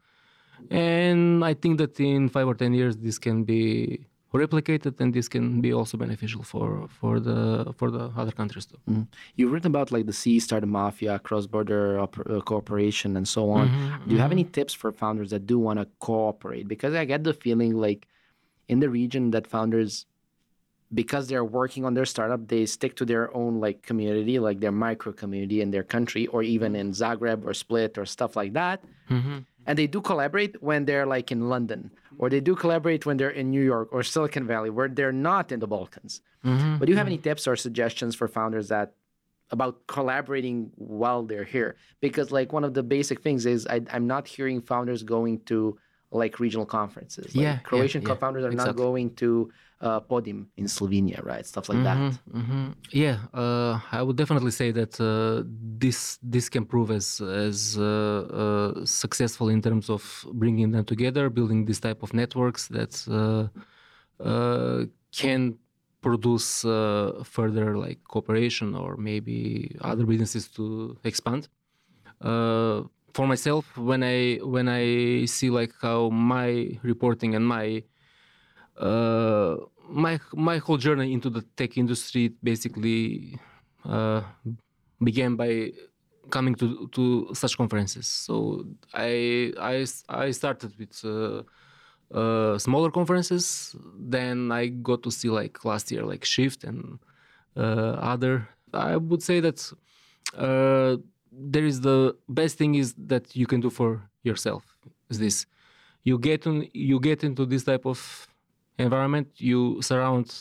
and 0.70 1.44
I 1.44 1.54
think 1.54 1.78
that 1.78 1.98
in 2.00 2.28
five 2.28 2.46
or 2.48 2.54
ten 2.54 2.72
years 2.74 2.96
this 2.96 3.18
can 3.18 3.44
be 3.44 4.06
replicated 4.34 5.00
and 5.00 5.14
this 5.14 5.28
can 5.28 5.60
be 5.60 5.72
also 5.72 5.96
beneficial 5.96 6.42
for 6.42 6.88
for 6.88 7.20
the 7.20 7.72
for 7.76 7.90
the 7.90 8.10
other 8.16 8.32
countries 8.32 8.66
too. 8.66 8.78
Mm-hmm. 8.88 9.02
You've 9.36 9.52
written 9.52 9.68
about 9.68 9.92
like 9.92 10.06
the 10.06 10.12
CEE 10.12 10.40
startup 10.40 10.68
mafia, 10.68 11.18
cross-border 11.18 11.98
uh, 11.98 12.02
op- 12.02 12.30
uh, 12.30 12.40
cooperation, 12.40 13.16
and 13.16 13.26
so 13.26 13.50
on. 13.50 13.68
Mm-hmm, 13.68 14.08
do 14.08 14.14
you 14.14 14.20
have 14.20 14.30
mm-hmm. 14.30 14.40
any 14.40 14.44
tips 14.44 14.74
for 14.74 14.92
founders 14.92 15.30
that 15.30 15.46
do 15.46 15.58
want 15.58 15.78
to 15.78 15.86
cooperate? 16.00 16.68
Because 16.68 16.94
I 16.94 17.04
get 17.04 17.24
the 17.24 17.34
feeling 17.34 17.76
like 17.76 18.08
in 18.68 18.80
the 18.80 18.90
region 18.90 19.30
that 19.30 19.46
founders 19.46 20.06
because 20.94 21.26
they're 21.28 21.44
working 21.44 21.84
on 21.84 21.94
their 21.94 22.04
startup, 22.04 22.46
they 22.46 22.64
stick 22.64 22.94
to 22.96 23.04
their 23.04 23.34
own 23.36 23.60
like 23.60 23.82
community, 23.82 24.38
like 24.38 24.60
their 24.60 24.72
micro 24.72 25.12
community 25.12 25.60
in 25.60 25.70
their 25.70 25.82
country, 25.82 26.26
or 26.28 26.42
even 26.42 26.76
in 26.76 26.92
Zagreb 26.92 27.44
or 27.44 27.54
Split 27.54 27.98
or 27.98 28.06
stuff 28.06 28.36
like 28.36 28.52
that. 28.52 28.82
Mm-hmm. 29.10 29.38
And 29.66 29.78
they 29.78 29.86
do 29.86 30.00
collaborate 30.00 30.62
when 30.62 30.84
they're 30.84 31.06
like 31.06 31.32
in 31.32 31.48
London, 31.48 31.90
or 32.18 32.30
they 32.30 32.40
do 32.40 32.54
collaborate 32.54 33.04
when 33.04 33.16
they're 33.16 33.30
in 33.30 33.50
New 33.50 33.62
York 33.62 33.88
or 33.92 34.02
Silicon 34.02 34.46
Valley, 34.46 34.70
where 34.70 34.88
they're 34.88 35.12
not 35.12 35.52
in 35.52 35.60
the 35.60 35.66
Balkans. 35.66 36.20
Mm-hmm. 36.44 36.76
But 36.78 36.86
do 36.86 36.92
you 36.92 36.98
have 36.98 37.06
any 37.06 37.18
tips 37.18 37.46
or 37.46 37.56
suggestions 37.56 38.14
for 38.14 38.28
founders 38.28 38.68
that 38.68 38.94
about 39.50 39.86
collaborating 39.86 40.70
while 40.76 41.24
they're 41.24 41.44
here? 41.44 41.76
Because 42.00 42.30
like 42.30 42.52
one 42.52 42.64
of 42.64 42.74
the 42.74 42.82
basic 42.82 43.22
things 43.22 43.46
is 43.46 43.66
I, 43.66 43.82
I'm 43.90 44.06
not 44.06 44.28
hearing 44.28 44.60
founders 44.60 45.02
going 45.02 45.40
to 45.46 45.78
like 46.10 46.38
regional 46.40 46.66
conferences. 46.66 47.34
Like 47.34 47.44
Yeah, 47.44 47.52
yeah, 47.52 47.58
Croatian 47.62 48.02
yeah, 48.02 48.08
co-founders 48.08 48.44
are 48.44 48.52
not 48.52 48.76
going 48.76 49.14
to 49.16 49.50
uh, 49.80 50.00
Podim 50.00 50.46
in 50.56 50.66
Slovenia, 50.66 51.22
right? 51.24 51.44
Stuff 51.44 51.68
like 51.68 51.82
that. 51.82 52.18
hmm 52.32 52.68
Yeah, 52.92 53.18
uh, 53.34 53.80
I 53.92 54.02
would 54.02 54.16
definitely 54.16 54.52
say 54.52 54.70
that 54.72 55.00
uh, 55.00 55.42
this 55.78 56.18
this 56.22 56.48
can 56.48 56.64
prove 56.64 56.90
as 56.90 57.20
as 57.20 57.76
uh, 57.78 57.84
uh, 58.42 58.84
successful 58.84 59.48
in 59.48 59.60
terms 59.60 59.90
of 59.90 60.02
bringing 60.32 60.70
them 60.70 60.84
together, 60.84 61.28
building 61.30 61.64
this 61.66 61.80
type 61.80 62.02
of 62.02 62.14
networks 62.14 62.68
that 62.68 62.92
uh, 63.10 63.48
uh, 64.22 64.86
can 65.12 65.58
produce 66.00 66.64
uh, 66.64 67.22
further 67.24 67.76
like 67.76 67.98
cooperation 68.04 68.74
or 68.74 68.96
maybe 68.96 69.76
other 69.80 70.06
businesses 70.06 70.48
to 70.48 70.96
expand. 71.04 71.48
Uh, 72.20 72.82
for 73.16 73.26
myself, 73.26 73.64
when 73.78 74.02
I 74.02 74.36
when 74.54 74.68
I 74.68 75.24
see 75.24 75.48
like 75.48 75.72
how 75.80 76.10
my 76.10 76.78
reporting 76.82 77.34
and 77.34 77.44
my 77.48 77.82
uh, 78.76 79.56
my 79.88 80.20
my 80.34 80.58
whole 80.58 80.76
journey 80.76 81.14
into 81.14 81.30
the 81.30 81.42
tech 81.56 81.78
industry 81.78 82.24
basically 82.42 83.38
uh, 83.86 84.20
began 85.02 85.34
by 85.34 85.72
coming 86.28 86.54
to 86.56 86.88
to 86.92 87.02
such 87.32 87.56
conferences. 87.56 88.06
So 88.06 88.66
I 88.92 89.52
I 89.58 89.86
I 90.08 90.30
started 90.32 90.72
with 90.78 90.94
uh, 91.02 91.42
uh, 92.12 92.58
smaller 92.58 92.90
conferences. 92.90 93.74
Then 93.98 94.52
I 94.52 94.68
got 94.68 95.02
to 95.04 95.10
see 95.10 95.30
like 95.30 95.64
last 95.64 95.90
year 95.90 96.04
like 96.04 96.24
Shift 96.26 96.64
and 96.64 96.98
uh, 97.56 97.96
other. 98.12 98.48
I 98.74 98.96
would 98.96 99.22
say 99.22 99.40
that 99.40 99.58
uh, 100.36 100.96
there 101.38 101.64
is 101.64 101.80
the 101.80 102.16
best 102.28 102.58
thing 102.58 102.74
is 102.74 102.94
that 102.96 103.36
you 103.36 103.46
can 103.46 103.60
do 103.60 103.70
for 103.70 104.02
yourself. 104.22 104.64
Is 105.10 105.18
this. 105.18 105.46
You 106.04 106.18
get 106.18 106.46
on 106.46 106.66
you 106.72 107.00
get 107.00 107.24
into 107.24 107.44
this 107.46 107.64
type 107.64 107.86
of 107.86 108.28
environment 108.78 109.28
you 109.36 109.80
surround 109.82 110.32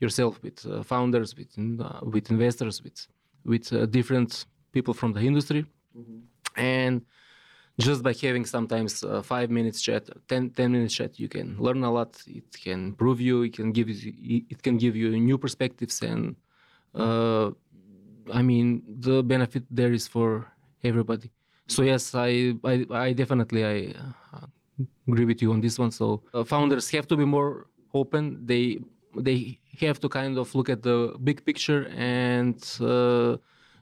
yourself 0.00 0.42
with 0.42 0.66
uh, 0.66 0.82
founders 0.82 1.36
with 1.36 1.52
uh, 1.58 2.00
with 2.02 2.30
investors 2.30 2.82
with 2.82 3.06
with 3.44 3.72
uh, 3.72 3.86
different 3.86 4.46
people 4.72 4.94
from 4.94 5.12
the 5.12 5.20
industry. 5.20 5.64
And 6.56 7.04
just 7.78 8.02
by 8.02 8.14
having 8.22 8.44
sometimes 8.44 9.02
uh, 9.02 9.20
five 9.22 9.50
minutes 9.50 9.82
chat 9.82 10.08
10, 10.28 10.50
10 10.50 10.72
minutes 10.72 10.94
chat 10.94 11.18
you 11.18 11.28
can 11.28 11.56
learn 11.58 11.82
a 11.82 11.90
lot. 11.90 12.22
It 12.26 12.44
can 12.52 12.88
improve 12.88 13.20
you 13.20 13.42
it 13.42 13.54
can 13.54 13.72
give 13.72 13.88
you 13.88 14.42
it 14.48 14.62
can 14.62 14.76
give 14.78 14.94
you 14.94 15.08
new 15.10 15.38
perspectives 15.38 16.02
and 16.02 16.36
uh, 16.94 17.50
i 18.32 18.42
mean 18.42 18.82
the 19.00 19.22
benefit 19.22 19.64
there 19.70 19.92
is 19.92 20.06
for 20.08 20.46
everybody 20.82 21.30
so 21.68 21.82
yes 21.82 22.14
i 22.14 22.54
i, 22.64 22.86
I 22.90 23.12
definitely 23.12 23.64
i 23.64 23.94
uh, 24.36 24.46
agree 25.08 25.24
with 25.24 25.42
you 25.42 25.52
on 25.52 25.60
this 25.60 25.78
one 25.78 25.90
so 25.90 26.22
uh, 26.32 26.44
founders 26.44 26.90
have 26.90 27.06
to 27.08 27.16
be 27.16 27.24
more 27.24 27.66
open 27.92 28.44
they 28.44 28.80
they 29.16 29.58
have 29.80 30.00
to 30.00 30.08
kind 30.08 30.38
of 30.38 30.54
look 30.54 30.68
at 30.68 30.82
the 30.82 31.14
big 31.22 31.44
picture 31.44 31.86
and 31.96 32.58
uh, 32.80 33.36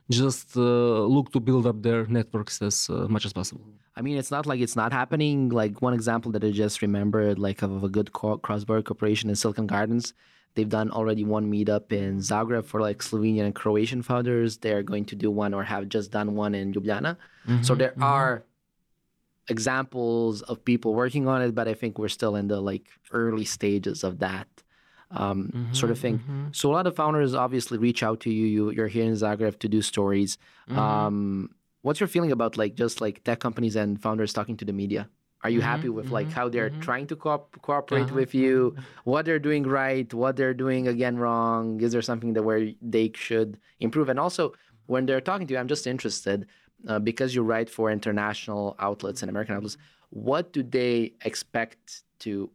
just 0.09 0.55
uh, 0.55 1.05
look 1.15 1.31
to 1.31 1.39
build 1.39 1.65
up 1.65 1.81
their 1.81 2.05
networks 2.07 2.61
as 2.61 2.89
uh, 2.89 3.07
much 3.09 3.25
as 3.25 3.33
possible 3.33 3.65
I 3.95 4.01
mean, 4.01 4.17
it's 4.17 4.31
not 4.31 4.45
like 4.45 4.59
it's 4.59 4.75
not 4.75 4.91
happening. 4.91 5.49
Like 5.49 5.81
one 5.81 5.93
example 5.93 6.31
that 6.31 6.43
I 6.43 6.51
just 6.51 6.81
remembered, 6.81 7.37
like 7.37 7.61
of 7.61 7.83
a 7.83 7.89
good 7.89 8.11
cross-border 8.11 8.81
cooperation 8.81 9.29
in 9.29 9.35
Silicon 9.35 9.67
Gardens. 9.67 10.13
They've 10.55 10.69
done 10.69 10.91
already 10.91 11.23
one 11.23 11.51
meetup 11.51 11.91
in 11.91 12.19
Zagreb 12.19 12.65
for 12.65 12.79
like 12.79 12.99
Slovenian 12.99 13.45
and 13.45 13.55
Croatian 13.55 14.03
founders. 14.03 14.57
They're 14.57 14.83
going 14.83 15.05
to 15.05 15.15
do 15.15 15.31
one 15.31 15.53
or 15.53 15.63
have 15.63 15.89
just 15.89 16.11
done 16.11 16.35
one 16.35 16.53
in 16.53 16.73
Ljubljana. 16.73 17.17
So 17.45 17.51
mm-hmm, 17.51 17.73
there 17.79 17.91
mm-hmm. 17.91 18.03
are 18.03 18.43
examples 19.49 20.41
of 20.43 20.63
people 20.63 20.93
working 20.93 21.27
on 21.27 21.41
it, 21.41 21.55
but 21.55 21.67
I 21.67 21.73
think 21.73 21.97
we're 21.97 22.07
still 22.07 22.35
in 22.35 22.47
the 22.47 22.61
like 22.61 22.87
early 23.11 23.45
stages 23.45 24.03
of 24.03 24.19
that 24.19 24.47
um, 25.11 25.51
mm-hmm, 25.53 25.73
sort 25.73 25.91
of 25.91 25.99
thing. 25.99 26.49
So 26.53 26.71
a 26.71 26.73
lot 26.73 26.87
of 26.87 26.95
founders 26.95 27.33
obviously 27.33 27.77
reach 27.77 28.03
out 28.03 28.19
to 28.21 28.31
you. 28.31 28.45
you 28.45 28.71
you're 28.71 28.87
here 28.87 29.05
in 29.05 29.13
Zagreb 29.13 29.59
to 29.59 29.67
do 29.67 29.81
stories. 29.81 30.37
Um, 30.69 31.49
what's 31.81 31.99
your 31.99 32.07
feeling 32.07 32.31
about 32.31 32.57
like 32.57 32.75
just 32.75 33.01
like 33.01 33.23
tech 33.23 33.39
companies 33.39 33.75
and 33.75 34.01
founders 34.01 34.33
talking 34.33 34.57
to 34.57 34.65
the 34.65 34.73
media? 34.73 35.09
Are 35.43 35.49
you 35.49 35.59
mm-hmm, 35.59 35.67
happy 35.67 35.89
with 35.89 36.09
like 36.09 36.27
mm-hmm, 36.27 36.35
how 36.39 36.49
they're 36.49 36.69
mm-hmm. 36.69 36.79
trying 36.81 37.07
to 37.07 37.15
co- 37.15 37.47
cooperate 37.61 38.03
Uh-huh, 38.03 38.15
with 38.15 38.33
you? 38.33 38.73
Uh-huh, 38.77 38.81
uh-huh. 38.81 39.01
What 39.11 39.25
they're 39.25 39.39
doing 39.39 39.63
right? 39.63 40.11
What 40.13 40.35
they're 40.37 40.53
doing 40.53 40.87
again 40.87 41.17
wrong? 41.17 41.81
Is 41.81 41.91
there 41.91 42.01
something 42.01 42.33
that 42.33 42.43
where 42.43 42.71
they 42.81 43.11
should 43.15 43.59
improve? 43.79 44.09
And 44.09 44.19
also, 44.19 44.53
when 44.85 45.05
they're 45.05 45.21
talking 45.21 45.47
to 45.47 45.53
you, 45.53 45.59
I'm 45.59 45.67
just 45.67 45.85
interested 45.87 46.47
uh, 46.87 46.99
because 46.99 47.35
you 47.35 47.43
write 47.43 47.69
for 47.69 47.91
international 47.91 48.75
outlets 48.79 49.21
and 49.21 49.29
American 49.29 49.55
outlets. 49.55 49.77
What 50.09 50.53
do 50.53 50.63
they 50.63 51.13
expect 51.23 52.03
to 52.19 52.49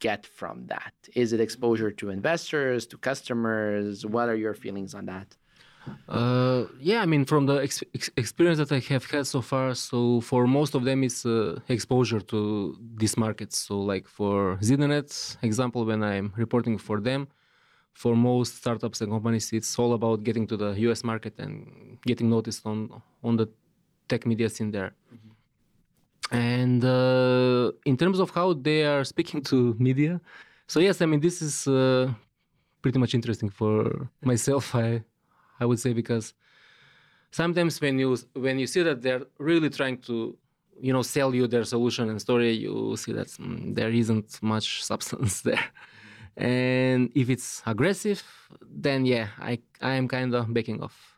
get 0.00 0.26
from 0.26 0.66
that? 0.66 0.92
Is 1.14 1.32
it 1.32 1.40
exposure 1.40 1.90
to 1.90 2.10
investors, 2.10 2.86
to 2.88 2.96
customers? 2.98 4.04
What 4.06 4.28
are 4.28 4.36
your 4.36 4.54
feelings 4.54 4.94
on 4.94 5.06
that? 5.06 5.36
Uh, 6.08 6.64
yeah, 6.80 7.00
I 7.02 7.06
mean, 7.06 7.24
from 7.24 7.46
the 7.46 7.56
ex- 7.56 7.82
ex- 7.94 8.10
experience 8.16 8.58
that 8.58 8.72
I 8.72 8.78
have 8.92 9.04
had 9.10 9.26
so 9.26 9.40
far, 9.40 9.74
so 9.74 10.20
for 10.20 10.46
most 10.46 10.74
of 10.74 10.84
them, 10.84 11.02
it's 11.02 11.26
uh, 11.26 11.60
exposure 11.68 12.20
to 12.20 12.78
these 12.96 13.16
markets. 13.16 13.58
So, 13.58 13.80
like 13.80 14.06
for 14.08 14.56
ZDNet 14.62 15.38
example, 15.42 15.84
when 15.84 16.02
I'm 16.02 16.32
reporting 16.36 16.78
for 16.78 17.00
them, 17.00 17.28
for 17.92 18.16
most 18.16 18.56
startups 18.56 19.00
and 19.00 19.10
companies, 19.10 19.52
it's 19.52 19.78
all 19.78 19.92
about 19.94 20.24
getting 20.24 20.46
to 20.48 20.56
the 20.56 20.72
US 20.86 21.04
market 21.04 21.34
and 21.38 21.98
getting 22.06 22.28
noticed 22.28 22.66
on 22.66 23.02
on 23.22 23.36
the 23.36 23.48
tech 24.08 24.26
media 24.26 24.48
scene 24.48 24.70
there. 24.70 24.92
And 26.30 26.84
uh, 26.84 27.72
in 27.84 27.96
terms 27.96 28.18
of 28.18 28.30
how 28.30 28.54
they 28.54 28.84
are 28.84 29.04
speaking 29.04 29.42
to 29.42 29.76
media, 29.78 30.20
so 30.66 30.80
yes, 30.80 31.00
I 31.02 31.06
mean, 31.06 31.20
this 31.20 31.42
is 31.42 31.68
uh, 31.68 32.12
pretty 32.82 32.98
much 32.98 33.14
interesting 33.14 33.50
for 33.50 34.08
myself. 34.22 34.74
I 34.86 35.02
I 35.60 35.66
would 35.66 35.80
say 35.80 35.92
because 35.92 36.34
sometimes 37.30 37.80
when 37.80 37.98
you 37.98 38.16
when 38.34 38.58
you 38.58 38.66
see 38.66 38.82
that 38.82 39.02
they're 39.02 39.24
really 39.38 39.70
trying 39.70 39.98
to 40.08 40.36
you 40.80 40.92
know 40.92 41.02
sell 41.02 41.34
you 41.34 41.46
their 41.46 41.64
solution 41.64 42.08
and 42.10 42.20
story, 42.20 42.52
you 42.52 42.96
see 42.96 43.12
that 43.12 43.28
mm, 43.28 43.74
there 43.74 43.90
isn't 43.90 44.42
much 44.42 44.84
substance 44.90 45.42
there. 45.42 45.64
And 46.36 47.12
if 47.14 47.30
it's 47.30 47.62
aggressive, 47.64 48.22
then 48.60 49.06
yeah, 49.06 49.28
I 49.38 49.58
I 49.80 49.92
am 49.94 50.08
kind 50.08 50.34
of 50.34 50.52
backing 50.52 50.82
off. 50.82 51.14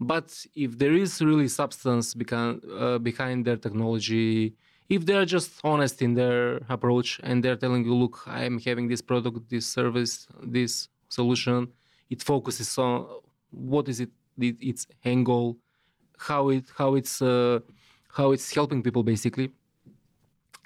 But 0.00 0.46
if 0.54 0.76
there 0.76 0.92
is 0.92 1.22
really 1.22 1.48
substance 1.48 2.14
behind 2.14 2.62
uh, 2.64 2.98
behind 2.98 3.44
their 3.44 3.56
technology, 3.56 4.54
if 4.88 5.06
they're 5.06 5.24
just 5.24 5.52
honest 5.62 6.02
in 6.02 6.14
their 6.14 6.56
approach 6.68 7.20
and 7.22 7.42
they're 7.42 7.56
telling 7.56 7.84
you, 7.84 7.94
look, 7.94 8.24
I'm 8.26 8.58
having 8.58 8.88
this 8.88 9.02
product, 9.02 9.48
this 9.48 9.66
service, 9.66 10.26
this 10.42 10.88
solution, 11.08 11.68
it 12.10 12.22
focuses 12.22 12.76
on 12.78 13.06
what 13.50 13.88
is 13.88 14.00
it, 14.00 14.10
it 14.38 14.56
its 14.60 14.86
end 15.04 15.26
goal, 15.26 15.56
how 16.18 16.48
it 16.50 16.64
how 16.76 16.94
it's 16.94 17.22
uh, 17.22 17.60
how 18.12 18.32
it's 18.32 18.52
helping 18.54 18.82
people 18.82 19.02
basically. 19.02 19.50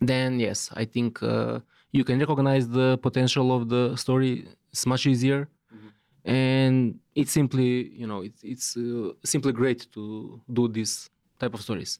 Then 0.00 0.40
yes, 0.40 0.70
I 0.74 0.84
think 0.84 1.22
uh, 1.22 1.60
you 1.92 2.04
can 2.04 2.18
recognize 2.18 2.68
the 2.68 2.98
potential 2.98 3.54
of 3.54 3.68
the 3.68 3.96
story. 3.96 4.48
It's 4.72 4.86
much 4.86 5.06
easier 5.06 5.48
and 6.24 6.98
it's 7.14 7.32
simply 7.32 7.90
you 7.90 8.06
know 8.06 8.22
it's 8.22 8.42
it's 8.44 8.76
uh, 8.76 9.10
simply 9.24 9.52
great 9.52 9.86
to 9.92 10.40
do 10.52 10.68
this 10.68 11.10
type 11.38 11.54
of 11.54 11.60
stories 11.60 11.98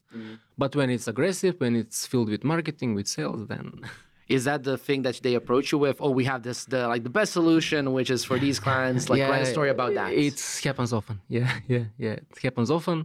but 0.56 0.76
when 0.76 0.90
it's 0.90 1.08
aggressive 1.08 1.56
when 1.58 1.74
it's 1.74 2.06
filled 2.06 2.28
with 2.28 2.44
marketing 2.44 2.94
with 2.94 3.08
sales 3.08 3.46
then 3.48 3.72
Is 4.36 4.44
that 4.48 4.60
the 4.64 4.76
thing 4.86 5.02
that 5.06 5.16
they 5.22 5.34
approach 5.34 5.66
you 5.72 5.78
with? 5.78 5.96
Oh, 6.04 6.10
we 6.10 6.24
have 6.32 6.42
this 6.42 6.64
the 6.64 6.88
like 6.92 7.02
the 7.08 7.14
best 7.18 7.32
solution, 7.32 7.92
which 7.92 8.10
is 8.16 8.24
for 8.24 8.38
these 8.44 8.58
clients. 8.66 9.02
Like 9.10 9.22
write 9.22 9.42
a 9.42 9.52
story 9.56 9.70
about 9.76 9.92
that. 9.94 10.12
it 10.12 10.38
happens 10.64 10.92
often 10.92 11.20
yeah 11.36 11.50
yeah 11.66 11.84
yeah 11.98 12.12
it 12.12 12.38
happens 12.42 12.70
often 12.70 12.98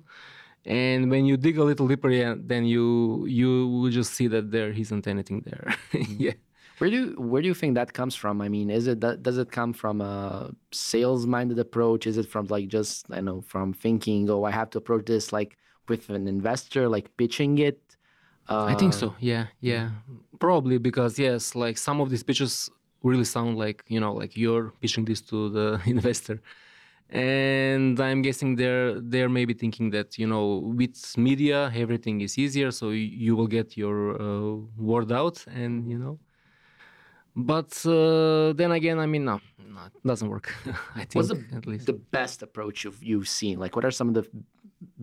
and 0.66 1.10
when 1.10 1.26
you 1.26 1.36
dig 1.38 1.58
a 1.58 1.64
little 1.64 1.88
deeper 1.88 2.10
yeah, 2.10 2.36
then 2.52 2.66
you 2.66 3.26
you 3.26 3.68
will 3.68 3.90
just 4.00 4.14
see 4.14 4.28
that 4.28 4.52
there 4.52 4.70
isn't 4.84 5.08
anything 5.08 5.42
there 5.50 5.66
mm-hmm. 5.94 6.22
yeah 6.26 6.34
Where 6.80 6.92
do 6.92 7.16
where 7.18 7.42
do 7.42 7.48
you 7.48 7.56
think 7.62 7.74
that 7.76 7.94
comes 7.94 8.16
from? 8.22 8.36
I 8.46 8.50
mean, 8.50 8.70
is 8.70 8.86
it 8.88 9.02
that 9.02 9.24
does 9.24 9.38
it 9.44 9.50
come 9.52 9.74
from 9.74 10.00
a 10.00 10.52
sales 10.72 11.26
minded 11.26 11.58
approach? 11.58 12.06
Is 12.06 12.18
it 12.22 12.28
from 12.34 12.46
like 12.56 12.68
just 12.68 13.08
I 13.10 13.22
know 13.28 13.42
from 13.42 13.74
thinking, 13.74 14.30
oh, 14.30 14.44
I 14.44 14.52
have 14.52 14.70
to 14.72 14.78
approach 14.78 15.06
this 15.06 15.34
like 15.34 15.58
with 15.90 16.10
an 16.10 16.28
investor, 16.28 16.88
like 16.96 17.06
pitching 17.18 17.58
it? 17.70 17.82
Uh, 18.50 18.66
I 18.66 18.76
think 18.76 18.94
so. 18.94 19.14
Yeah, 19.20 19.48
yeah. 19.60 19.90
Probably 20.40 20.78
because 20.78 21.20
yes, 21.20 21.56
like 21.56 21.78
some 21.78 22.00
of 22.00 22.10
these 22.10 22.24
pitches 22.24 22.70
really 23.04 23.24
sound 23.24 23.58
like 23.58 23.84
you 23.88 24.00
know 24.00 24.14
like 24.14 24.36
you're 24.36 24.74
pitching 24.82 25.06
this 25.06 25.22
to 25.22 25.50
the 25.50 25.80
investor 25.86 26.42
and 27.10 28.00
i'm 28.00 28.22
guessing 28.22 28.56
they're 28.56 29.00
they're 29.00 29.30
maybe 29.30 29.54
thinking 29.54 29.90
that 29.90 30.18
you 30.18 30.28
know 30.28 30.58
with 30.76 31.18
media 31.18 31.72
everything 31.74 32.20
is 32.22 32.38
easier 32.38 32.70
so 32.70 32.90
you 32.90 33.36
will 33.36 33.48
get 33.48 33.78
your 33.78 34.22
uh, 34.22 34.56
word 34.78 35.12
out 35.12 35.46
and 35.48 35.90
you 35.90 35.98
know 35.98 36.20
but 37.36 37.72
uh, 37.86 38.52
then 38.54 38.72
again 38.72 39.00
i 39.00 39.06
mean 39.06 39.24
no, 39.24 39.40
no 39.58 39.86
it 39.86 39.94
doesn't 40.06 40.30
work 40.30 40.54
i 40.96 41.00
think 41.00 41.16
What's 41.16 41.30
the, 41.30 41.46
at 41.56 41.66
least 41.66 41.86
the 41.86 41.94
best 41.94 42.42
approach 42.44 42.84
you've, 42.84 43.02
you've 43.02 43.30
seen? 43.30 43.60
Like, 43.60 43.76
what 43.76 43.86
are 43.86 43.92
some 43.92 44.10
of 44.10 44.16
the 44.16 44.24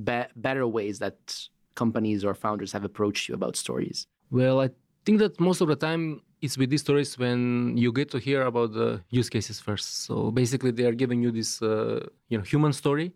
be- 0.03 0.31
better 0.37 0.67
ways 0.67 0.99
that 0.99 1.49
companies 1.75 2.25
or 2.25 2.35
founders 2.35 2.73
have 2.73 2.85
approached 2.85 3.29
you 3.29 3.35
about 3.35 3.57
stories? 3.57 4.07
Well, 4.31 4.61
I 4.61 4.71
think 5.05 5.19
that 5.19 5.39
most 5.41 5.61
of 5.61 5.69
the 5.69 5.77
time 5.77 6.23
it's 6.41 6.59
with 6.59 6.71
these 6.71 6.83
stories 6.83 7.19
when 7.19 7.77
you 7.77 7.91
get 7.93 8.11
to 8.11 8.19
hear 8.19 8.43
about 8.43 8.73
the 8.73 9.03
use 9.11 9.31
cases 9.31 9.61
first. 9.61 10.05
So 10.05 10.31
basically, 10.31 10.73
they 10.73 10.85
are 10.85 10.93
giving 10.93 11.23
you 11.23 11.31
this, 11.31 11.63
uh, 11.63 12.07
you 12.29 12.37
know, 12.39 12.45
human 12.45 12.73
story, 12.73 13.13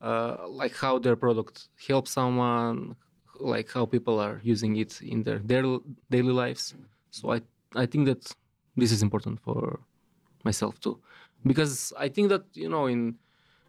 uh, 0.00 0.36
like 0.48 0.74
how 0.76 0.98
their 0.98 1.16
product 1.16 1.68
helps 1.88 2.10
someone, 2.10 2.96
like 3.40 3.70
how 3.72 3.86
people 3.86 4.18
are 4.20 4.40
using 4.42 4.76
it 4.76 5.00
in 5.02 5.22
their 5.22 5.38
their 5.38 5.64
daily 6.10 6.32
lives. 6.32 6.74
So 7.10 7.32
I 7.32 7.40
I 7.74 7.86
think 7.86 8.06
that 8.06 8.22
this 8.76 8.92
is 8.92 9.02
important 9.02 9.40
for 9.40 9.80
myself 10.44 10.78
too, 10.80 11.00
because 11.46 11.92
I 11.98 12.08
think 12.08 12.28
that 12.28 12.44
you 12.52 12.68
know 12.68 12.86
in 12.86 13.16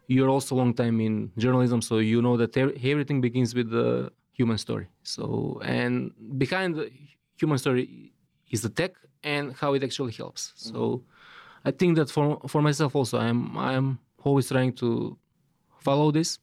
you're 0.06 0.28
also 0.28 0.54
a 0.54 0.58
long 0.58 0.74
time 0.74 1.00
in 1.00 1.32
journalism, 1.38 1.80
so 1.80 1.98
you 1.98 2.20
know 2.22 2.36
that 2.36 2.56
everything 2.56 3.20
begins 3.20 3.54
with 3.54 3.70
the 3.70 4.10
human 4.32 4.58
story. 4.58 4.88
So 5.02 5.60
and 5.64 6.12
behind 6.38 6.74
the 6.74 6.90
human 7.38 7.58
story 7.58 8.12
is 8.50 8.62
the 8.62 8.68
tech 8.68 8.92
and 9.22 9.54
how 9.54 9.74
it 9.74 9.82
actually 9.82 10.12
helps. 10.12 10.52
So 10.56 11.02
I 11.64 11.70
think 11.70 11.96
that 11.96 12.10
for 12.10 12.40
for 12.48 12.60
myself 12.62 12.94
also, 12.94 13.18
I'm 13.18 13.56
I'm 13.56 13.98
always 14.22 14.48
trying 14.48 14.72
to 14.74 15.16
follow 15.80 16.10
this 16.10 16.38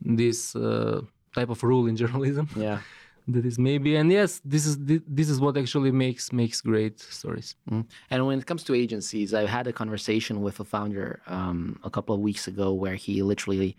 this 0.00 0.54
uh, 0.56 1.00
type 1.34 1.50
of 1.50 1.62
rule 1.62 1.86
in 1.86 1.96
journalism. 2.02 2.48
Yeah. 2.56 2.80
That 3.28 3.44
is 3.44 3.58
maybe 3.58 3.96
and 3.96 4.10
yes, 4.10 4.40
this 4.44 4.66
is 4.66 4.78
this 4.78 5.28
is 5.28 5.38
what 5.40 5.56
actually 5.56 5.90
makes 5.90 6.32
makes 6.32 6.60
great 6.60 6.98
stories. 6.98 7.54
Mm. 7.70 7.84
And 8.10 8.26
when 8.26 8.38
it 8.38 8.46
comes 8.46 8.64
to 8.64 8.74
agencies, 8.74 9.34
I 9.34 9.46
had 9.46 9.66
a 9.66 9.72
conversation 9.72 10.42
with 10.42 10.58
a 10.60 10.64
founder 10.64 11.20
um, 11.26 11.78
a 11.84 11.90
couple 11.90 12.14
of 12.14 12.20
weeks 12.22 12.48
ago 12.48 12.72
where 12.72 12.94
he 12.94 13.22
literally 13.22 13.76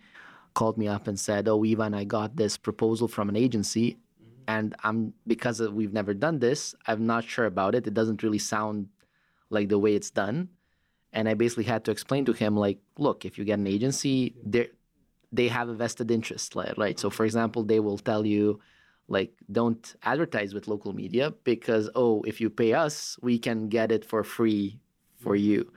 called 0.54 0.78
me 0.78 0.86
up 0.88 1.08
and 1.08 1.18
said, 1.18 1.48
"Oh, 1.48 1.64
Ivan, 1.64 1.94
I 1.94 2.04
got 2.04 2.36
this 2.36 2.56
proposal 2.56 3.08
from 3.08 3.28
an 3.28 3.36
agency, 3.36 3.98
and 4.46 4.74
I'm 4.84 5.14
because 5.26 5.60
we've 5.60 5.92
never 5.92 6.14
done 6.14 6.38
this, 6.38 6.74
I'm 6.86 7.04
not 7.06 7.24
sure 7.24 7.46
about 7.46 7.74
it. 7.74 7.86
It 7.86 7.94
doesn't 7.94 8.22
really 8.22 8.38
sound 8.38 8.88
like 9.50 9.68
the 9.68 9.78
way 9.78 9.94
it's 9.94 10.10
done." 10.10 10.48
And 11.12 11.28
I 11.28 11.34
basically 11.34 11.64
had 11.64 11.84
to 11.86 11.90
explain 11.90 12.24
to 12.26 12.32
him, 12.32 12.56
like, 12.56 12.78
look, 12.96 13.24
if 13.24 13.36
you 13.36 13.44
get 13.44 13.58
an 13.58 13.66
agency, 13.66 14.36
they 14.46 14.68
they 15.32 15.48
have 15.48 15.68
a 15.68 15.74
vested 15.74 16.10
interest, 16.10 16.54
right? 16.76 16.98
So, 16.98 17.10
for 17.10 17.24
example, 17.24 17.62
they 17.64 17.80
will 17.80 17.98
tell 17.98 18.24
you, 18.26 18.60
like, 19.10 19.32
don't 19.52 19.94
advertise 20.04 20.54
with 20.54 20.68
local 20.68 20.94
media 20.94 21.34
because, 21.44 21.90
oh, 21.96 22.22
if 22.22 22.40
you 22.40 22.48
pay 22.48 22.72
us, 22.74 23.18
we 23.22 23.38
can 23.38 23.68
get 23.68 23.92
it 23.92 24.04
for 24.04 24.24
free 24.24 24.80
for 25.18 25.36
you. 25.36 25.70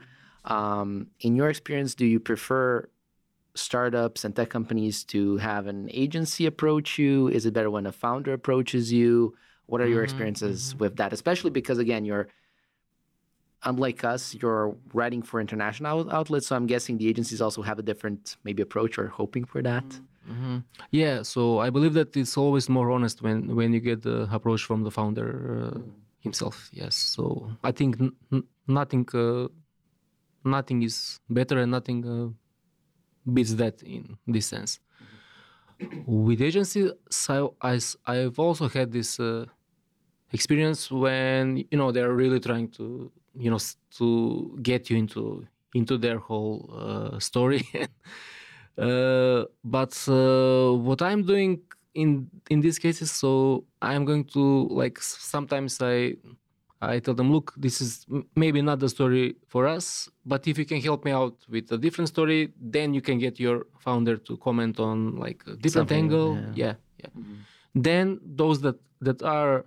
Um, 0.46 1.08
in 1.20 1.36
your 1.36 1.50
experience, 1.50 1.94
do 1.94 2.06
you 2.06 2.20
prefer 2.20 2.88
startups 3.56 4.24
and 4.24 4.34
tech 4.36 4.50
companies 4.50 5.04
to 5.04 5.36
have 5.38 5.66
an 5.66 5.88
agency 5.92 6.46
approach 6.46 6.98
you? 6.98 7.28
Is 7.28 7.46
it 7.46 7.54
better 7.54 7.70
when 7.70 7.86
a 7.86 7.92
founder 7.92 8.32
approaches 8.32 8.92
you? 8.92 9.36
What 9.66 9.80
are 9.80 9.88
your 9.88 10.02
Mhm, 10.02 10.04
experiences 10.04 10.74
with 10.78 10.96
that? 10.96 11.12
Especially 11.12 11.50
because, 11.50 11.78
again, 11.78 12.04
you're 12.04 12.28
unlike 13.64 14.04
us, 14.04 14.34
you're 14.34 14.76
writing 14.92 15.22
for 15.22 15.40
international 15.40 16.10
outlets. 16.12 16.48
So 16.48 16.56
I'm 16.56 16.66
guessing 16.66 16.98
the 16.98 17.08
agencies 17.08 17.40
also 17.40 17.62
have 17.62 17.78
a 17.78 17.82
different 17.82 18.36
maybe 18.44 18.62
approach 18.62 18.98
or 18.98 19.08
hoping 19.08 19.44
for 19.44 19.62
that. 19.62 20.00
Hmm 20.26 20.58
Yeah, 20.90 21.22
so 21.22 21.58
I 21.58 21.70
believe 21.70 21.94
that 21.94 22.16
it's 22.16 22.36
always 22.36 22.68
more 22.68 22.90
honest 22.90 23.20
when 23.22 23.54
when 23.56 23.72
you 23.72 23.80
get 23.80 24.02
the 24.02 24.26
approach 24.32 24.62
from 24.64 24.82
the 24.82 24.90
founder 24.90 25.28
uh, 25.64 25.80
himself. 26.20 26.70
Yes, 26.72 26.94
so 26.96 27.50
I 27.62 27.72
think 27.72 28.00
n- 28.00 28.44
nothing 28.66 29.06
uh, 29.14 29.48
nothing 30.44 30.82
is 30.82 31.20
better 31.30 31.58
and 31.58 31.70
nothing 31.70 32.00
uh, 32.06 32.28
beats 33.32 33.54
that 33.54 33.82
in 33.82 34.18
this 34.26 34.46
sense. 34.46 34.80
With 36.06 36.40
agency, 36.40 36.90
so 37.10 37.56
I, 37.60 37.80
I've 38.06 38.38
also 38.38 38.68
had 38.68 38.92
this 38.92 39.18
uh, 39.18 39.46
experience 40.32 40.90
when 40.90 41.58
you 41.70 41.78
know 41.78 41.92
they're 41.92 42.12
really 42.14 42.40
trying 42.40 42.70
to 42.72 43.12
you 43.36 43.50
know 43.50 43.58
to 43.98 44.58
get 44.62 44.90
you 44.90 44.96
into 44.98 45.46
into 45.74 45.98
their 45.98 46.18
whole 46.18 46.70
uh, 46.74 47.18
story 47.20 47.62
but 48.76 49.92
uh, 50.08 50.72
what 50.88 51.00
i'm 51.02 51.22
doing 51.22 51.60
in 51.94 52.28
in 52.50 52.60
these 52.60 52.78
cases 52.78 53.10
so 53.10 53.64
i'm 53.82 54.04
going 54.04 54.24
to 54.24 54.66
like 54.70 54.98
sometimes 55.00 55.80
i 55.80 56.14
i 56.82 56.98
tell 56.98 57.14
them 57.14 57.30
look 57.32 57.54
this 57.56 57.80
is 57.80 58.04
maybe 58.36 58.60
not 58.60 58.78
the 58.80 58.88
story 58.88 59.36
for 59.46 59.66
us 59.66 60.08
but 60.26 60.46
if 60.48 60.58
you 60.58 60.64
can 60.64 60.80
help 60.80 61.04
me 61.04 61.12
out 61.12 61.36
with 61.48 61.70
a 61.72 61.78
different 61.78 62.08
story 62.08 62.52
then 62.60 62.92
you 62.92 63.00
can 63.00 63.18
get 63.18 63.38
your 63.38 63.66
founder 63.78 64.16
to 64.16 64.36
comment 64.38 64.80
on 64.80 65.16
like 65.16 65.40
a 65.46 65.54
different 65.56 65.88
Something, 65.88 66.04
angle 66.04 66.28
yeah. 66.34 66.52
yeah 66.64 66.74
yeah 67.02 67.10
then 67.74 68.06
those 68.40 68.60
that 68.62 68.76
that 69.00 69.22
are 69.22 69.64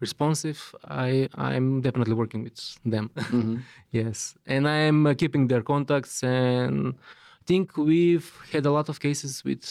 responsive 0.00 0.60
i 0.88 1.28
i'm 1.34 1.80
definitely 1.80 2.14
working 2.14 2.42
with 2.44 2.58
them 2.84 3.10
Mhm. 3.16 3.56
yes 3.98 4.34
and 4.46 4.66
i'm 4.68 5.06
uh, 5.06 5.14
keeping 5.14 5.46
their 5.48 5.62
contacts 5.62 6.22
and 6.22 6.94
i 6.94 7.19
think 7.50 7.66
we've 7.92 8.30
had 8.52 8.64
a 8.70 8.72
lot 8.78 8.86
of 8.92 8.96
cases 9.06 9.32
with 9.48 9.62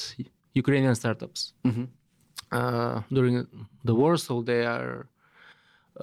ukrainian 0.62 0.96
startups 1.02 1.42
Mhm. 1.70 1.86
uh, 2.58 2.98
during 3.18 3.36
the 3.88 3.96
war. 4.02 4.14
So 4.28 4.34
they 4.50 4.62
are 4.76 4.94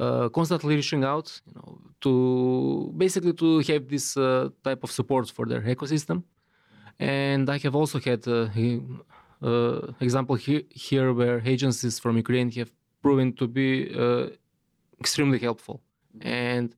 uh, 0.03 0.27
constantly 0.39 0.75
reaching 0.81 1.03
out 1.13 1.27
you 1.47 1.53
know 1.59 1.69
to 2.05 2.13
basically 3.05 3.35
to 3.43 3.49
have 3.71 3.83
this 3.95 4.07
uh, 4.17 4.25
type 4.67 4.81
of 4.87 4.91
support 4.99 5.27
for 5.37 5.45
their 5.51 5.63
ecosystem. 5.75 6.19
And 7.23 7.45
i 7.57 7.59
have 7.65 7.75
also 7.81 7.97
had 8.09 8.23
uh, 8.29 8.49
uh, 9.49 9.93
example 10.09 10.35
he- 10.45 10.67
here 10.87 11.09
where 11.21 11.37
agencies 11.55 11.95
from 12.03 12.13
ukraine 12.25 12.51
have 12.59 12.71
proven 13.05 13.29
to 13.41 13.45
be 13.59 13.69
uh, 14.05 14.27
extremely 15.03 15.39
helpful. 15.47 15.77
And 16.47 16.69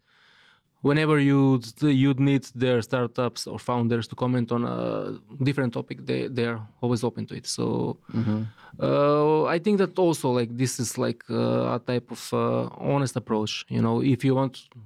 whenever 0.82 1.18
you'd 1.18 1.66
you'd 1.82 2.20
need 2.20 2.44
their 2.54 2.80
startups 2.82 3.46
or 3.46 3.58
founders 3.58 4.06
to 4.08 4.14
comment 4.14 4.52
on 4.52 4.64
a 4.64 5.18
different 5.42 5.72
topic 5.72 5.98
they 6.06 6.28
they 6.28 6.46
are 6.46 6.60
always 6.82 7.02
open 7.04 7.26
to 7.26 7.34
it 7.34 7.46
so 7.46 7.96
Mhm. 8.14 8.46
uh, 8.80 9.44
I 9.56 9.58
think 9.64 9.78
that 9.78 9.98
also 9.98 10.30
like 10.40 10.50
this 10.56 10.78
is 10.80 10.96
like 10.98 11.22
uh, 11.30 11.76
a 11.76 11.80
type 11.90 12.08
of 12.16 12.22
uh, 12.32 12.68
honest 12.94 13.16
approach. 13.16 13.52
You 13.68 13.82
know, 13.82 13.96
if 14.14 14.24
you 14.24 14.34
want 14.36 14.54
to 14.72 14.78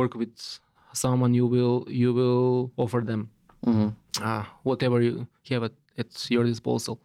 work 0.00 0.14
with 0.14 0.34
someone, 0.92 1.32
you 1.34 1.46
will 1.54 1.76
you 2.02 2.10
will 2.18 2.70
offer 2.76 3.00
them 3.10 3.22
Mhm. 3.66 3.88
uh, 4.22 4.44
whatever 4.62 4.98
you 5.02 5.26
have 5.50 5.62
at, 5.68 5.72
at 5.98 6.10
your 6.30 6.44
disposal. 6.44 6.96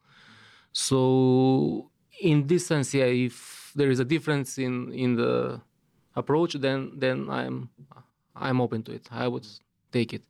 So 0.71 1.89
in 2.21 2.47
this 2.47 2.65
sense, 2.67 2.93
yeah, 2.93 3.06
if 3.06 3.71
there 3.76 3.89
is 3.91 3.99
a 3.99 4.06
difference 4.06 4.58
in 4.58 4.91
in 4.93 5.15
the 5.15 5.62
approach, 6.15 6.54
then 6.54 6.91
then 6.97 7.30
I'm 7.30 7.69
I'm 8.36 8.62
open 8.62 8.84
to 8.84 8.91
it. 8.93 9.08
I 9.12 9.28
would 9.28 9.47
take 9.91 10.13
it. 10.13 10.23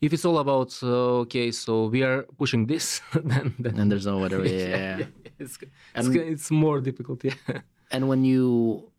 If 0.00 0.12
it's 0.12 0.24
all 0.24 0.38
about 0.38 0.76
uh, 0.82 1.22
okay, 1.24 1.50
so 1.50 1.86
we 1.86 2.02
are 2.02 2.24
pushing 2.38 2.66
this, 2.66 3.00
then 3.14 3.54
then 3.58 3.78
And 3.78 3.90
there's 3.90 4.06
no 4.06 4.22
other 4.24 4.40
way. 4.40 4.68
Yeah. 4.70 4.98
it's, 5.38 5.58
it's, 5.62 5.72
And- 5.94 6.16
it's 6.16 6.50
more 6.50 6.80
difficult. 6.80 7.24
Yeah. 7.24 7.34
And 7.90 8.08
when 8.08 8.24
you 8.24 8.90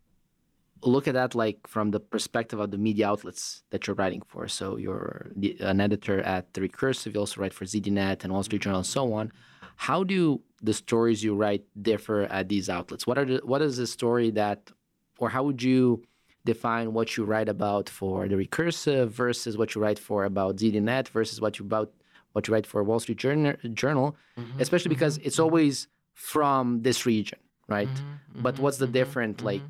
look 0.82 1.06
at 1.08 1.14
that, 1.14 1.34
like 1.34 1.66
from 1.66 1.90
the 1.90 2.00
perspective 2.00 2.58
of 2.60 2.70
the 2.70 2.78
media 2.78 3.08
outlets 3.08 3.62
that 3.70 3.86
you're 3.86 3.96
writing 3.96 4.22
for, 4.26 4.48
so 4.48 4.76
you're 4.76 5.32
the, 5.36 5.56
an 5.60 5.80
editor 5.80 6.20
at 6.22 6.54
the 6.54 6.60
Recursive, 6.60 7.12
you 7.14 7.20
also 7.20 7.40
write 7.40 7.52
for 7.52 7.64
ZDNet 7.64 8.24
and 8.24 8.32
Wall 8.32 8.42
Street 8.42 8.62
Journal 8.62 8.78
and 8.78 8.86
so 8.86 9.12
on. 9.12 9.32
How 9.76 10.02
do 10.04 10.40
the 10.62 10.72
stories 10.72 11.22
you 11.22 11.34
write 11.34 11.64
differ 11.82 12.22
at 12.38 12.48
these 12.48 12.70
outlets? 12.70 13.06
What 13.06 13.18
are 13.18 13.24
the, 13.26 13.40
what 13.44 13.60
is 13.60 13.76
the 13.76 13.86
story 13.86 14.30
that, 14.30 14.70
or 15.18 15.28
how 15.30 15.42
would 15.42 15.62
you 15.62 16.02
define 16.44 16.92
what 16.92 17.16
you 17.16 17.24
write 17.24 17.48
about 17.48 17.88
for 17.88 18.28
the 18.28 18.36
Recursive 18.36 19.08
versus 19.08 19.58
what 19.58 19.74
you 19.74 19.80
write 19.82 19.98
for 19.98 20.24
about 20.24 20.56
ZDNet 20.56 21.08
versus 21.08 21.40
what 21.40 21.58
you 21.58 21.64
about 21.64 21.92
what 22.32 22.46
you 22.46 22.54
write 22.54 22.66
for 22.66 22.82
Wall 22.84 23.00
Street 23.00 23.18
Journal, 23.18 23.54
Journal 23.72 24.16
especially 24.58 24.90
because 24.90 25.18
mm-hmm, 25.18 25.26
it's 25.26 25.36
mm-hmm. 25.36 25.44
always 25.44 25.88
from 26.14 26.82
this 26.82 27.06
region, 27.06 27.38
right? 27.68 27.88
But 28.34 28.58
what's 28.58 28.78
the 28.78 28.86
different 28.86 29.42
like 29.42 29.62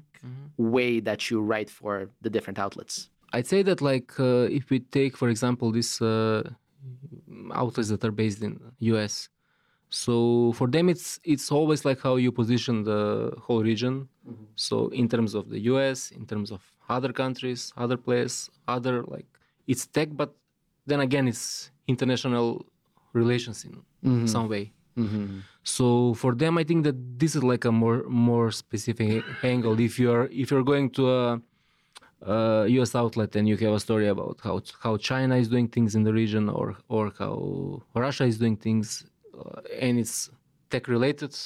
way 0.56 1.00
that 1.00 1.30
you 1.30 1.40
write 1.40 1.70
for 1.70 2.10
the 2.20 2.30
different 2.30 2.58
outlets? 2.58 3.08
I'd 3.32 3.46
say 3.46 3.62
that 3.62 3.80
like 3.80 4.18
uh, 4.18 4.58
if 4.58 4.70
we 4.70 4.80
take 4.80 5.16
for 5.16 5.28
example 5.28 5.70
these 5.70 6.00
uh, 6.00 6.42
outlets 7.52 7.88
that 7.88 8.04
are 8.04 8.16
based 8.22 8.42
in 8.42 8.60
US, 8.78 9.28
so 10.04 10.14
for 10.58 10.66
them 10.74 10.86
it's 10.94 11.06
it's 11.32 11.46
always 11.58 11.80
like 11.88 11.98
how 12.06 12.14
you 12.24 12.30
position 12.40 12.74
the 12.90 13.00
whole 13.44 13.62
region. 13.72 13.94
So 14.68 14.76
in 15.00 15.06
terms 15.12 15.32
of 15.38 15.44
the 15.52 15.60
US, 15.72 15.98
in 16.18 16.24
terms 16.30 16.48
of 16.56 16.60
other 16.96 17.12
countries, 17.22 17.60
other 17.84 17.98
places, 18.06 18.34
other 18.76 18.94
like 19.14 19.28
it's 19.70 19.84
tech, 19.96 20.08
but 20.20 20.30
then 20.90 21.00
again 21.08 21.26
it's 21.32 21.44
international 21.94 22.48
relations 23.20 23.58
in 23.68 23.74
Mhm. 24.04 24.28
some 24.34 24.46
way. 24.54 24.64
Mhm. 25.04 25.26
So 25.76 25.86
for 26.22 26.32
them, 26.42 26.52
I 26.62 26.64
think 26.68 26.80
that 26.88 26.96
this 27.22 27.32
is 27.38 27.42
like 27.52 27.64
a 27.72 27.74
more 27.82 28.00
more 28.28 28.48
specific 28.64 29.22
angle. 29.52 29.74
If 29.88 29.94
you're 30.02 30.26
if 30.42 30.46
you're 30.50 30.68
going 30.72 30.88
to 30.98 31.02
a, 31.20 31.24
a 32.32 32.36
U.S. 32.78 32.92
outlet 33.02 33.30
and 33.36 33.44
you 33.50 33.56
have 33.64 33.74
a 33.80 33.80
story 33.88 34.08
about 34.14 34.36
how 34.46 34.56
how 34.84 34.92
China 35.10 35.34
is 35.42 35.48
doing 35.54 35.68
things 35.76 35.90
in 35.98 36.02
the 36.08 36.12
region, 36.22 36.44
or 36.58 36.66
or 36.94 37.04
how 37.20 37.34
Russia 38.04 38.24
is 38.32 38.36
doing 38.42 38.56
things, 38.66 38.86
and 39.80 39.98
it's 39.98 40.30
tech 40.70 40.88
related, 40.88 41.36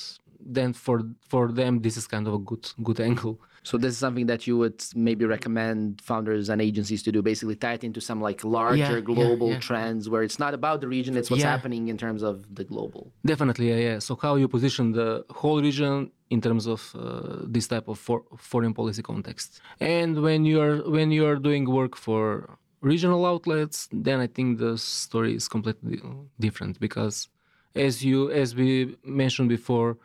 then 0.58 0.72
for 0.72 1.02
for 1.28 1.52
them 1.52 1.80
this 1.82 1.96
is 1.96 2.06
kind 2.06 2.26
of 2.28 2.34
a 2.34 2.38
good 2.38 2.64
good 2.82 3.00
angle. 3.00 3.38
So 3.62 3.76
this 3.76 3.92
is 3.92 3.98
something 3.98 4.24
that 4.32 4.46
you 4.46 4.56
would 4.56 4.82
maybe 4.94 5.26
recommend 5.26 6.00
founders 6.00 6.48
and 6.48 6.62
agencies 6.62 7.02
to 7.02 7.12
do, 7.12 7.20
basically 7.20 7.56
tie 7.56 7.74
it 7.74 7.84
into 7.84 8.00
some 8.00 8.18
like 8.28 8.42
larger 8.42 8.98
yeah, 8.98 9.00
global 9.00 9.50
yeah. 9.50 9.58
trends 9.58 10.08
where 10.08 10.22
it's 10.22 10.38
not 10.38 10.54
about 10.54 10.80
the 10.80 10.88
region, 10.88 11.14
it's 11.14 11.30
what's 11.30 11.42
Yeah. 11.42 11.50
happening 11.50 11.88
in 11.88 11.98
terms 11.98 12.22
of 12.22 12.34
the 12.58 12.64
global. 12.64 13.12
Definitely, 13.32 13.68
yeah, 13.68 13.80
yeah. 13.88 13.98
So 13.98 14.16
how 14.16 14.36
you 14.36 14.48
position 14.48 14.92
the 14.92 15.10
whole 15.40 15.60
region 15.60 16.10
in 16.30 16.40
terms 16.40 16.66
of 16.66 16.80
uh, 16.94 17.44
this 17.54 17.66
type 17.68 17.86
of 17.92 17.98
for, 17.98 18.22
foreign 18.38 18.72
policy 18.72 19.02
context, 19.02 19.60
and 19.78 20.22
when 20.22 20.40
you 20.46 20.58
are 20.66 20.76
when 20.96 21.08
you 21.16 21.26
are 21.26 21.36
doing 21.36 21.64
work 21.80 21.96
for 21.96 22.24
regional 22.80 23.26
outlets, 23.26 23.88
then 23.92 24.20
I 24.20 24.26
think 24.26 24.58
the 24.58 24.78
story 24.78 25.34
is 25.34 25.48
completely 25.48 26.00
different 26.46 26.80
because, 26.80 27.28
as 27.74 28.04
you 28.04 28.30
as 28.30 28.54
we 28.54 28.96
mentioned 29.04 29.48
before, 29.48 29.98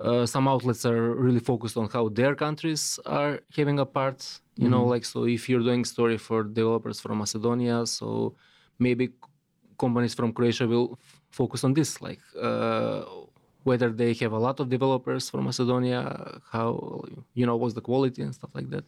uh, 0.00 0.26
some 0.26 0.48
outlets 0.48 0.84
are 0.86 1.14
really 1.14 1.40
focused 1.40 1.76
on 1.76 1.88
how 1.88 2.08
their 2.08 2.34
countries 2.34 2.98
are 3.06 3.40
having 3.56 3.78
a 3.78 3.86
part. 3.86 4.40
You 4.56 4.68
know, 4.68 4.84
like 4.84 5.04
so 5.06 5.24
if 5.24 5.48
you're 5.48 5.62
doing 5.62 5.84
story 5.84 6.18
for 6.18 6.42
developers 6.44 7.00
from 7.00 7.18
Macedonia, 7.18 7.86
so 7.86 8.34
maybe 8.78 9.10
companies 9.78 10.14
from 10.14 10.32
Croatia 10.32 10.66
will 10.66 10.98
f- 11.00 11.20
focus 11.30 11.64
on 11.64 11.72
this, 11.72 12.02
like 12.02 12.20
uh, 12.40 13.02
whether 13.64 13.90
they 13.90 14.12
have 14.14 14.32
a 14.32 14.38
lot 14.38 14.60
of 14.60 14.68
developers 14.68 15.30
from 15.30 15.44
Macedonia, 15.44 16.40
how 16.52 17.02
you 17.34 17.46
know 17.46 17.56
what's 17.56 17.74
the 17.74 17.80
quality 17.80 18.22
and 18.22 18.34
stuff 18.34 18.50
like 18.54 18.68
that. 18.70 18.84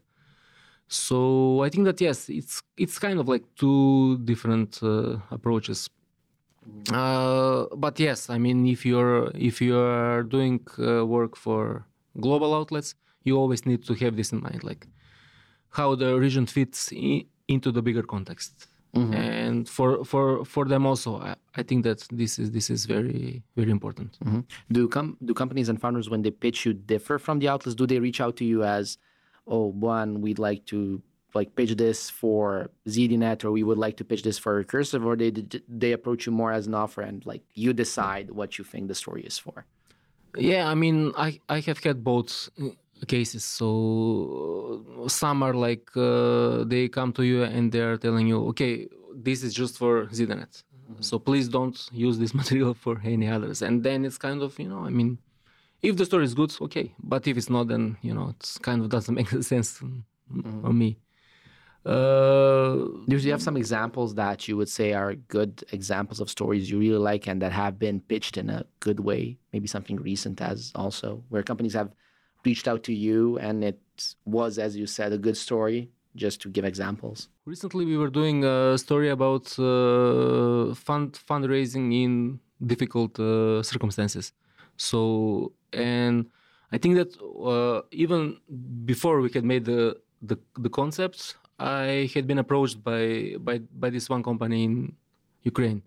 So 0.89 1.63
I 1.63 1.71
think 1.71 1.85
that 1.87 2.01
yes, 2.01 2.29
it's 2.29 2.63
it's 2.77 2.99
kind 2.99 3.19
of 3.19 3.29
like 3.29 3.45
two 3.57 4.19
different 4.25 4.79
uh, 4.83 5.17
approaches. 5.31 5.89
Uh, 6.93 7.67
but 7.77 7.99
yes, 8.01 8.31
I 8.31 8.39
mean, 8.39 8.67
if 8.67 8.85
you're 8.87 9.31
if 9.35 9.61
you 9.61 9.77
are 9.79 10.23
doing 10.23 10.61
uh, 10.79 11.05
work 11.07 11.37
for 11.37 11.85
global 12.21 12.55
outlets, 12.55 12.95
you 13.25 13.37
always 13.37 13.67
need 13.67 13.85
to 13.85 13.95
have 13.95 14.17
this 14.17 14.33
in 14.33 14.41
mind, 14.43 14.63
like 14.65 14.87
how 15.71 15.95
the 15.95 16.19
region 16.19 16.47
fits 16.47 16.93
into 17.49 17.73
the 17.73 17.83
bigger 17.83 18.03
context. 18.03 18.67
And 18.95 19.67
for 19.71 20.05
for 20.05 20.45
for 20.45 20.67
them 20.67 20.85
also, 20.85 21.17
I, 21.17 21.35
I 21.57 21.63
think 21.63 21.83
that 21.85 22.07
this 22.13 22.39
is 22.39 22.51
this 22.51 22.69
is 22.69 22.85
very 22.85 23.43
very 23.57 23.71
important. 23.71 24.19
Mhm. 24.23 24.45
Do 24.71 24.87
com- 24.87 25.17
do 25.25 25.33
companies 25.33 25.71
and 25.71 25.81
founders 25.81 26.11
when 26.11 26.21
they 26.21 26.31
pitch 26.31 26.67
you 26.67 26.75
differ 26.75 27.19
from 27.19 27.39
the 27.39 27.49
outlets? 27.49 27.75
Do 27.75 27.87
they 27.87 28.01
reach 28.01 28.21
out 28.21 28.37
to 28.37 28.45
you 28.45 28.65
as, 28.65 28.99
oh, 29.47 29.65
one, 29.97 30.21
we'd 30.21 30.39
like 30.39 30.67
to 30.67 31.01
like 31.35 31.55
pitch 31.57 31.77
this 31.77 32.11
for 32.11 32.71
ZDNet, 32.89 33.45
or 33.45 33.51
we 33.51 33.63
would 33.63 33.79
like 33.79 33.97
to 33.99 34.05
pitch 34.05 34.23
this 34.23 34.39
for 34.39 34.63
Recursive, 34.63 35.05
or 35.05 35.17
they 35.17 35.33
they 35.69 35.93
approach 35.93 36.27
you 36.27 36.33
more 36.33 36.53
as 36.53 36.67
an 36.67 36.75
offer 36.75 37.03
and 37.03 37.25
like 37.27 37.43
you 37.55 37.73
decide 37.73 38.31
what 38.31 38.59
you 38.59 38.65
think 38.65 38.89
the 38.89 38.95
story 38.95 39.23
is 39.23 39.39
for? 39.39 39.65
Yeah, 40.37 40.69
I 40.69 40.75
mean, 40.75 41.13
I 41.17 41.41
I 41.49 41.61
have 41.61 41.79
had 41.79 42.03
both 42.03 42.49
uh, 42.61 42.71
cases. 43.07 43.45
So 43.45 45.07
some 45.09 45.43
are 45.43 45.55
like 45.55 45.89
uh, 45.97 46.65
they 46.65 46.89
come 46.89 47.13
to 47.15 47.23
you 47.23 47.43
and 47.43 47.73
they 47.73 47.81
are 47.81 47.97
telling 47.97 48.27
you, 48.27 48.39
okay, 48.49 48.89
this 49.15 49.43
is 49.43 49.53
just 49.55 49.79
for 49.79 50.07
ZDNet, 50.07 50.63
so 51.01 51.19
please 51.19 51.49
don't 51.49 51.79
use 51.93 52.19
this 52.19 52.35
material 52.41 52.75
for 52.75 53.01
any 53.05 53.29
others. 53.29 53.63
And 53.63 53.83
then 53.83 54.05
it's 54.05 54.19
kind 54.19 54.43
of 54.43 54.59
you 54.59 54.69
know, 54.69 54.85
I 54.85 54.91
mean, 54.91 55.19
if 55.83 55.97
the 55.97 56.07
story 56.07 56.25
is 56.25 56.35
good, 56.35 56.55
okay, 56.63 56.95
but 57.03 57.27
if 57.27 57.37
it's 57.37 57.51
not, 57.51 57.69
then 57.69 57.97
you 58.03 58.15
know, 58.15 58.29
it's 58.31 58.59
kind 58.59 58.81
of 58.81 58.89
doesn't 58.89 59.15
make 59.21 59.29
sense 59.29 59.81
mm, 59.81 60.65
on 60.65 60.79
me. 60.79 60.99
Uh, 61.85 62.87
Do 63.09 63.17
you 63.17 63.31
have 63.33 63.43
some 63.43 63.57
examples 63.57 64.15
that 64.15 64.47
you 64.47 64.57
would 64.57 64.69
say 64.69 64.93
are 64.93 65.15
good 65.15 65.65
examples 65.73 66.21
of 66.21 66.31
stories 66.31 66.71
you 66.71 66.79
really 66.79 66.99
like 66.99 67.27
and 67.27 67.43
that 67.43 67.53
have 67.53 67.79
been 67.79 68.01
pitched 68.01 68.37
in 68.37 68.51
a 68.51 68.65
good 68.81 69.01
way? 69.01 69.39
Maybe 69.53 69.67
something 69.67 69.97
recent 69.97 70.41
as 70.41 70.73
also 70.75 71.23
where 71.29 71.43
companies 71.43 71.75
have 71.75 71.91
reached 72.45 72.69
out 72.69 72.83
to 72.85 72.93
you 72.95 73.39
and 73.39 73.65
it 73.65 73.81
was, 74.25 74.59
as 74.59 74.77
you 74.77 74.87
said, 74.87 75.13
a 75.13 75.19
good 75.19 75.37
story. 75.37 75.91
Just 76.15 76.43
to 76.43 76.51
give 76.51 76.67
examples. 76.67 77.31
Recently, 77.47 77.87
we 77.87 77.97
were 77.97 78.11
doing 78.11 78.45
a 78.45 78.77
story 78.77 79.09
about 79.09 79.59
uh, 79.59 80.75
fund 80.75 81.19
fundraising 81.31 81.87
in 82.05 82.39
difficult 82.67 83.19
uh, 83.19 83.63
circumstances. 83.63 84.35
So, 84.77 85.53
and 85.73 86.27
I 86.71 86.77
think 86.77 86.97
that 86.97 87.11
uh, 87.53 87.81
even 87.93 88.37
before 88.85 89.23
we 89.23 89.31
had 89.33 89.43
made 89.43 89.65
the, 89.65 89.97
the 90.21 90.37
the 90.59 90.69
concept, 90.69 91.37
I 91.63 92.11
had 92.15 92.27
been 92.27 92.39
approached 92.39 92.83
by 92.83 93.37
by 93.39 93.59
by 93.83 93.89
this 93.91 94.09
one 94.11 94.23
company 94.23 94.65
in 94.65 94.75
Ukraine, 95.43 95.83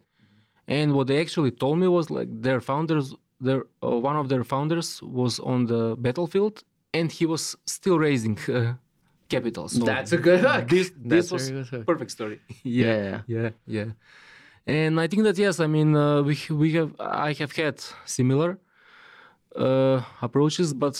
and 0.67 0.93
what 0.93 1.07
they 1.07 1.19
actually 1.19 1.51
told 1.51 1.77
me 1.79 1.87
was 1.87 2.09
like 2.09 2.29
their 2.47 2.61
founders, 2.61 3.13
their 3.39 3.61
uh, 3.83 4.09
one 4.09 4.15
of 4.15 4.29
their 4.29 4.43
founders 4.43 5.01
was 5.01 5.39
on 5.39 5.65
the 5.65 5.95
battlefield, 6.05 6.63
and 6.93 7.11
he 7.11 7.25
was 7.25 7.55
still 7.65 7.97
raising. 7.99 8.37
Uh, 8.47 8.73
capital. 9.27 9.67
So 9.67 9.83
That's 9.83 10.11
a 10.11 10.17
good 10.17 10.39
hook. 10.39 10.67
This 10.69 10.91
this 10.95 11.31
was 11.31 11.51
perfect 11.85 12.11
story. 12.11 12.39
Yeah. 12.63 13.21
yeah, 13.27 13.49
yeah. 13.65 13.89
And 14.67 14.99
I 14.99 15.07
think 15.07 15.23
that 15.23 15.37
yes, 15.37 15.59
I 15.59 15.67
mean 15.67 15.95
uh, 15.95 16.21
we 16.21 16.35
we 16.49 16.73
have 16.73 16.91
I 16.99 17.33
have 17.33 17.51
had 17.51 17.75
similar 18.05 18.59
uh, 19.55 20.01
approaches, 20.21 20.73
but 20.73 20.95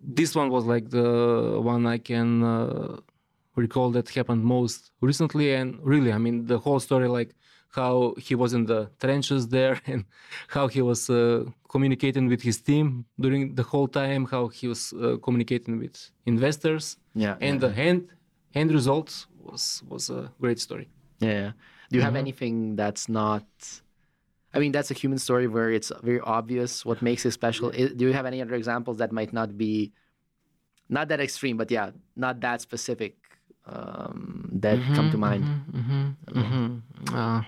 this 0.00 0.34
one 0.34 0.50
was 0.50 0.64
like 0.64 0.90
the 0.90 1.58
one 1.60 1.86
I 1.86 1.98
can 1.98 2.42
uh, 2.42 2.96
recall 3.56 3.90
that 3.92 4.08
happened 4.08 4.44
most 4.44 4.90
recently. 5.00 5.54
And 5.54 5.78
really, 5.82 6.12
I 6.12 6.18
mean 6.18 6.46
the 6.46 6.58
whole 6.58 6.80
story, 6.80 7.08
like 7.08 7.34
how 7.70 8.14
he 8.18 8.34
was 8.34 8.52
in 8.54 8.66
the 8.66 8.88
trenches 9.00 9.48
there 9.48 9.80
and 9.86 10.04
how 10.48 10.68
he 10.68 10.80
was 10.82 11.10
uh, 11.10 11.44
communicating 11.68 12.28
with 12.28 12.42
his 12.42 12.60
team 12.60 13.04
during 13.18 13.54
the 13.54 13.62
whole 13.64 13.88
time, 13.88 14.26
how 14.26 14.48
he 14.48 14.68
was 14.68 14.92
uh, 14.92 15.16
communicating 15.22 15.78
with 15.78 15.96
investors 16.26 16.96
Yeah. 17.14 17.36
and 17.40 17.60
the 17.60 17.72
end 17.88 18.08
end 18.54 18.70
result 18.72 19.26
was 19.46 19.82
was 19.92 20.04
a 20.10 20.30
great 20.40 20.60
story 20.60 20.86
Yeah. 21.20 21.52
Do 21.90 21.96
you 21.98 22.02
have 22.08 22.16
anything 22.16 22.76
that's 22.76 23.08
not? 23.08 23.46
I 24.54 24.58
mean, 24.60 24.72
that's 24.72 24.90
a 24.90 24.94
human 24.94 25.18
story 25.18 25.46
where 25.48 25.70
it's 25.78 25.90
very 26.02 26.20
obvious 26.20 26.84
what 26.88 27.02
makes 27.02 27.22
it 27.26 27.32
special. 27.32 27.66
I- 27.74 27.92
Do 27.98 28.02
you 28.08 28.12
have 28.12 28.26
any 28.32 28.40
other 28.42 28.54
examples 28.54 28.96
that 28.98 29.10
might 29.18 29.32
not 29.32 29.48
be, 29.64 29.92
not 30.88 31.08
that 31.08 31.20
extreme, 31.20 31.56
but 31.56 31.70
yeah, 31.70 31.90
not 32.16 32.40
that 32.40 32.60
specific 32.60 33.12
um, 33.66 34.48
that 34.52 34.78
come 34.94 35.10
to 35.10 35.18
mind? 35.18 35.44
Uh, 37.12 37.42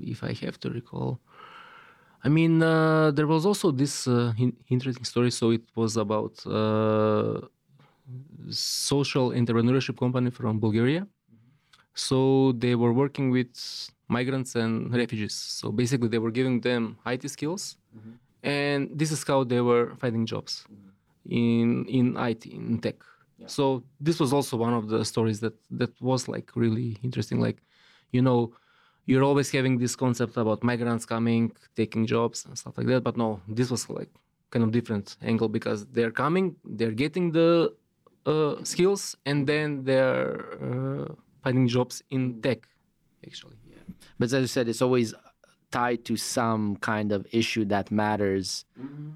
if 0.00 0.22
i 0.24 0.32
have 0.44 0.58
to 0.60 0.70
recall. 0.70 1.20
I 2.24 2.28
mean 2.28 2.62
uh, 2.62 3.10
there 3.12 3.26
was 3.26 3.46
also 3.46 3.70
this 3.70 4.06
uh, 4.06 4.32
in- 4.38 4.56
interesting 4.68 5.04
story. 5.04 5.30
So 5.30 5.50
it 5.50 5.62
was 5.74 5.96
about 5.96 6.34
uh, 6.46 7.40
social 8.50 9.30
entrepreneurship 9.30 9.96
company 9.98 10.30
from 10.30 10.58
bulgaria. 10.60 11.06
So 11.94 12.52
they 12.52 12.74
were 12.74 12.92
working 12.92 13.30
with 13.30 13.52
migrants 14.08 14.54
and 14.54 14.92
refugees. 14.94 15.34
So 15.34 15.70
basically 15.72 16.08
they 16.08 16.18
were 16.18 16.30
giving 16.30 16.60
them 16.60 16.98
it 17.06 17.28
skills. 17.28 17.76
And 18.42 18.88
this 19.00 19.10
is 19.12 19.22
how 19.24 19.44
they 19.44 19.60
were 19.60 19.94
finding 20.00 20.24
jobs 20.26 20.64
in 21.28 21.84
in 21.98 22.16
it 22.16 22.46
in 22.46 22.78
tech 22.80 22.96
so 23.46 23.82
this 24.00 24.20
was 24.20 24.32
also 24.32 24.56
one 24.56 24.74
of 24.74 24.88
the 24.88 25.04
stories 25.04 25.40
that 25.40 25.54
that 25.70 25.92
was 26.00 26.28
like 26.28 26.50
really 26.54 26.98
interesting. 27.02 27.40
Like 27.40 27.58
you 28.12 28.22
know 28.22 28.52
you're 29.06 29.24
always 29.24 29.50
having 29.50 29.78
this 29.78 29.96
concept 29.96 30.36
about 30.36 30.62
migrants 30.62 31.06
coming 31.06 31.52
taking 31.74 32.06
jobs 32.06 32.44
and 32.44 32.56
stuff 32.56 32.76
like 32.78 32.86
that 32.86 33.02
but 33.02 33.16
no 33.16 33.40
this 33.48 33.70
was 33.70 33.88
like 33.88 34.10
kind 34.50 34.62
of 34.62 34.70
different 34.70 35.16
angle 35.22 35.48
because 35.48 35.86
they're 35.86 36.10
coming 36.10 36.54
they're 36.64 36.92
getting 37.04 37.32
the 37.32 37.72
uh, 38.26 38.56
skills 38.64 39.16
and 39.24 39.46
then 39.46 39.84
they're 39.84 40.44
uh, 40.62 41.06
finding 41.42 41.66
jobs 41.66 42.02
in 42.10 42.40
tech 42.42 42.68
actually. 43.26 43.56
Yeah. 43.68 43.76
But 44.18 44.32
as 44.32 44.40
you 44.40 44.46
said, 44.46 44.68
it's 44.68 44.82
always 44.82 45.14
tied 45.70 46.04
to 46.04 46.16
some 46.16 46.76
kind 46.76 47.12
of 47.12 47.26
issue 47.32 47.64
that 47.66 47.90
matters, 47.90 48.64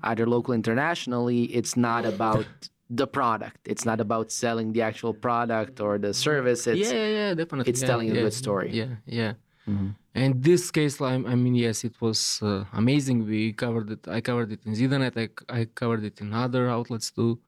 either 0.05 0.27
local, 0.27 0.55
internationally. 0.55 1.45
It's 1.45 1.77
not 1.77 2.05
about 2.05 2.47
the 2.97 3.07
product. 3.07 3.61
It's 3.73 3.85
not 3.85 4.01
about 4.01 4.31
selling 4.31 4.73
the 4.73 4.83
actual 4.83 5.15
product 5.15 5.81
or 5.81 5.99
the 5.99 6.13
service. 6.15 6.67
It's 6.67 6.91
yeah, 6.91 6.97
yeah, 6.97 7.19
yeah, 7.19 7.35
definitely. 7.35 7.71
it's 7.71 7.83
yeah, 7.83 7.89
telling 7.89 8.11
a 8.11 8.15
good 8.15 8.33
story. 8.45 8.71
Yeah, 8.81 8.93
yeah. 9.07 9.33
Mhm. 9.67 9.95
And 10.15 10.31
this 10.49 10.71
case, 10.71 11.01
I, 11.01 11.15
I 11.15 11.35
mean, 11.35 11.57
yes, 11.67 11.85
it 11.85 11.97
was 12.01 12.41
uh, 12.43 12.65
amazing. 12.73 13.27
We 13.27 13.53
covered 13.53 13.91
it. 13.91 14.03
I 14.07 14.21
covered 14.21 14.53
it 14.53 14.61
in 14.67 14.73
ZDNet. 14.75 15.17
I, 15.25 15.27
I 15.61 15.65
covered 15.81 16.05
it 16.05 16.21
in 16.21 16.33
other 16.33 16.69
outlets 16.69 17.11
too. 17.11 17.41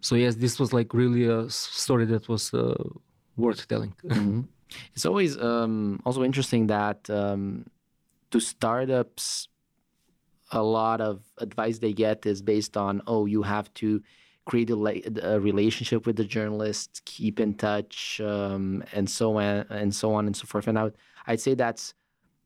So 0.00 0.14
yes, 0.14 0.34
this 0.36 0.60
was 0.60 0.72
like 0.72 0.94
really 0.94 1.24
a 1.24 1.48
story 1.50 2.06
that 2.06 2.28
was 2.28 2.52
uh, 2.54 2.74
worth 3.36 3.66
telling. 3.68 3.94
Mhm. 4.04 4.46
It's 4.94 5.06
always 5.06 5.38
um, 5.38 6.00
also 6.04 6.22
interesting 6.24 6.66
that 6.66 7.08
um, 7.08 7.66
to 8.30 8.40
startups, 8.40 9.48
a 10.50 10.62
lot 10.62 11.00
of 11.00 11.22
advice 11.38 11.78
they 11.78 11.92
get 11.92 12.26
is 12.26 12.42
based 12.42 12.76
on, 12.76 13.02
oh, 13.06 13.26
you 13.26 13.42
have 13.42 13.72
to 13.74 14.02
create 14.46 14.70
a, 14.70 15.34
a 15.34 15.40
relationship 15.40 16.06
with 16.06 16.16
the 16.16 16.24
journalist, 16.24 17.02
keep 17.04 17.40
in 17.40 17.54
touch, 17.54 18.20
um, 18.20 18.84
and 18.92 19.08
so 19.08 19.38
on 19.38 19.66
and 19.70 19.94
so 19.94 20.14
on 20.14 20.26
and 20.26 20.36
so 20.36 20.46
forth. 20.46 20.68
And 20.68 20.78
I 20.78 20.84
would, 20.84 20.96
I'd 21.26 21.40
say 21.40 21.54
that's 21.54 21.94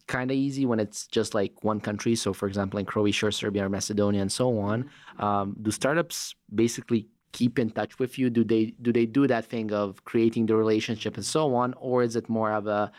kind 0.07 0.31
of 0.31 0.37
easy 0.37 0.65
when 0.67 0.81
it's 0.81 1.07
just 1.07 1.35
like 1.35 1.63
one 1.63 1.81
country. 1.81 2.15
So, 2.15 2.33
for 2.33 2.49
example, 2.49 2.79
in 2.81 2.87
Croatia 2.87 3.27
or 3.27 3.31
Serbia 3.31 3.67
or 3.67 3.69
Macedonia 3.69 4.23
and 4.23 4.33
so 4.33 4.59
on, 4.59 4.91
um, 5.19 5.57
do 5.61 5.71
startups 5.71 6.35
basically 6.55 7.09
keep 7.33 7.59
in 7.59 7.71
touch 7.71 7.99
with 7.99 8.19
you? 8.19 8.31
Do 8.31 8.45
they 8.45 8.75
do 8.83 8.93
they 8.93 9.07
do 9.07 9.27
that 9.27 9.45
thing 9.45 9.73
of 9.73 10.05
creating 10.05 10.47
the 10.47 10.57
relationship 10.57 11.17
and 11.17 11.25
so 11.25 11.55
on, 11.55 11.75
or 11.75 12.03
is 12.03 12.17
it 12.17 12.29
more 12.29 12.53
of 12.53 12.67
a 12.67 12.91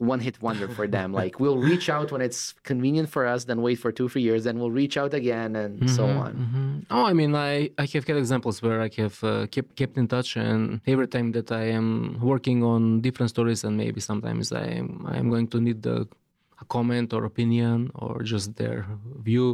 one 0.00 0.20
hit 0.20 0.40
wonder 0.42 0.68
for 0.68 0.86
them? 0.86 1.12
like 1.12 1.34
we'll 1.40 1.58
reach 1.58 1.88
out 1.88 2.10
when 2.12 2.20
it's 2.20 2.54
convenient 2.64 3.08
for 3.08 3.26
us, 3.26 3.44
then 3.44 3.60
wait 3.62 3.76
for 3.76 3.90
two 3.92 4.08
three 4.08 4.22
years, 4.22 4.44
then 4.44 4.58
we'll 4.58 4.70
reach 4.82 4.96
out 4.96 5.12
again 5.14 5.56
and 5.56 5.72
so 5.90 6.04
Mhm, 6.06 6.18
on. 6.24 6.32
mhm. 6.44 6.86
Oh, 6.90 7.04
I 7.04 7.12
mean, 7.12 7.34
I, 7.34 7.70
I 7.82 7.84
have 7.92 8.04
had 8.06 8.16
examples 8.16 8.62
where 8.62 8.80
I 8.80 8.90
have 9.02 9.16
uh, 9.24 9.46
kept 9.54 9.70
kept 9.80 9.94
in 9.98 10.06
touch, 10.08 10.36
and 10.36 10.80
every 10.86 11.08
time 11.14 11.28
that 11.32 11.48
I 11.52 11.64
am 11.78 11.88
working 12.32 12.58
on 12.72 13.00
different 13.06 13.30
stories, 13.30 13.60
and 13.64 13.76
maybe 13.76 14.00
sometimes 14.00 14.52
I 14.52 14.66
am 14.80 14.88
I 15.12 15.16
am 15.22 15.28
going 15.34 15.48
to 15.54 15.58
need 15.60 15.82
the, 15.82 15.96
a 16.62 16.64
comment 16.76 17.12
or 17.16 17.24
opinion 17.24 17.90
or 17.94 18.22
just 18.22 18.48
their 18.60 18.86
view 19.28 19.48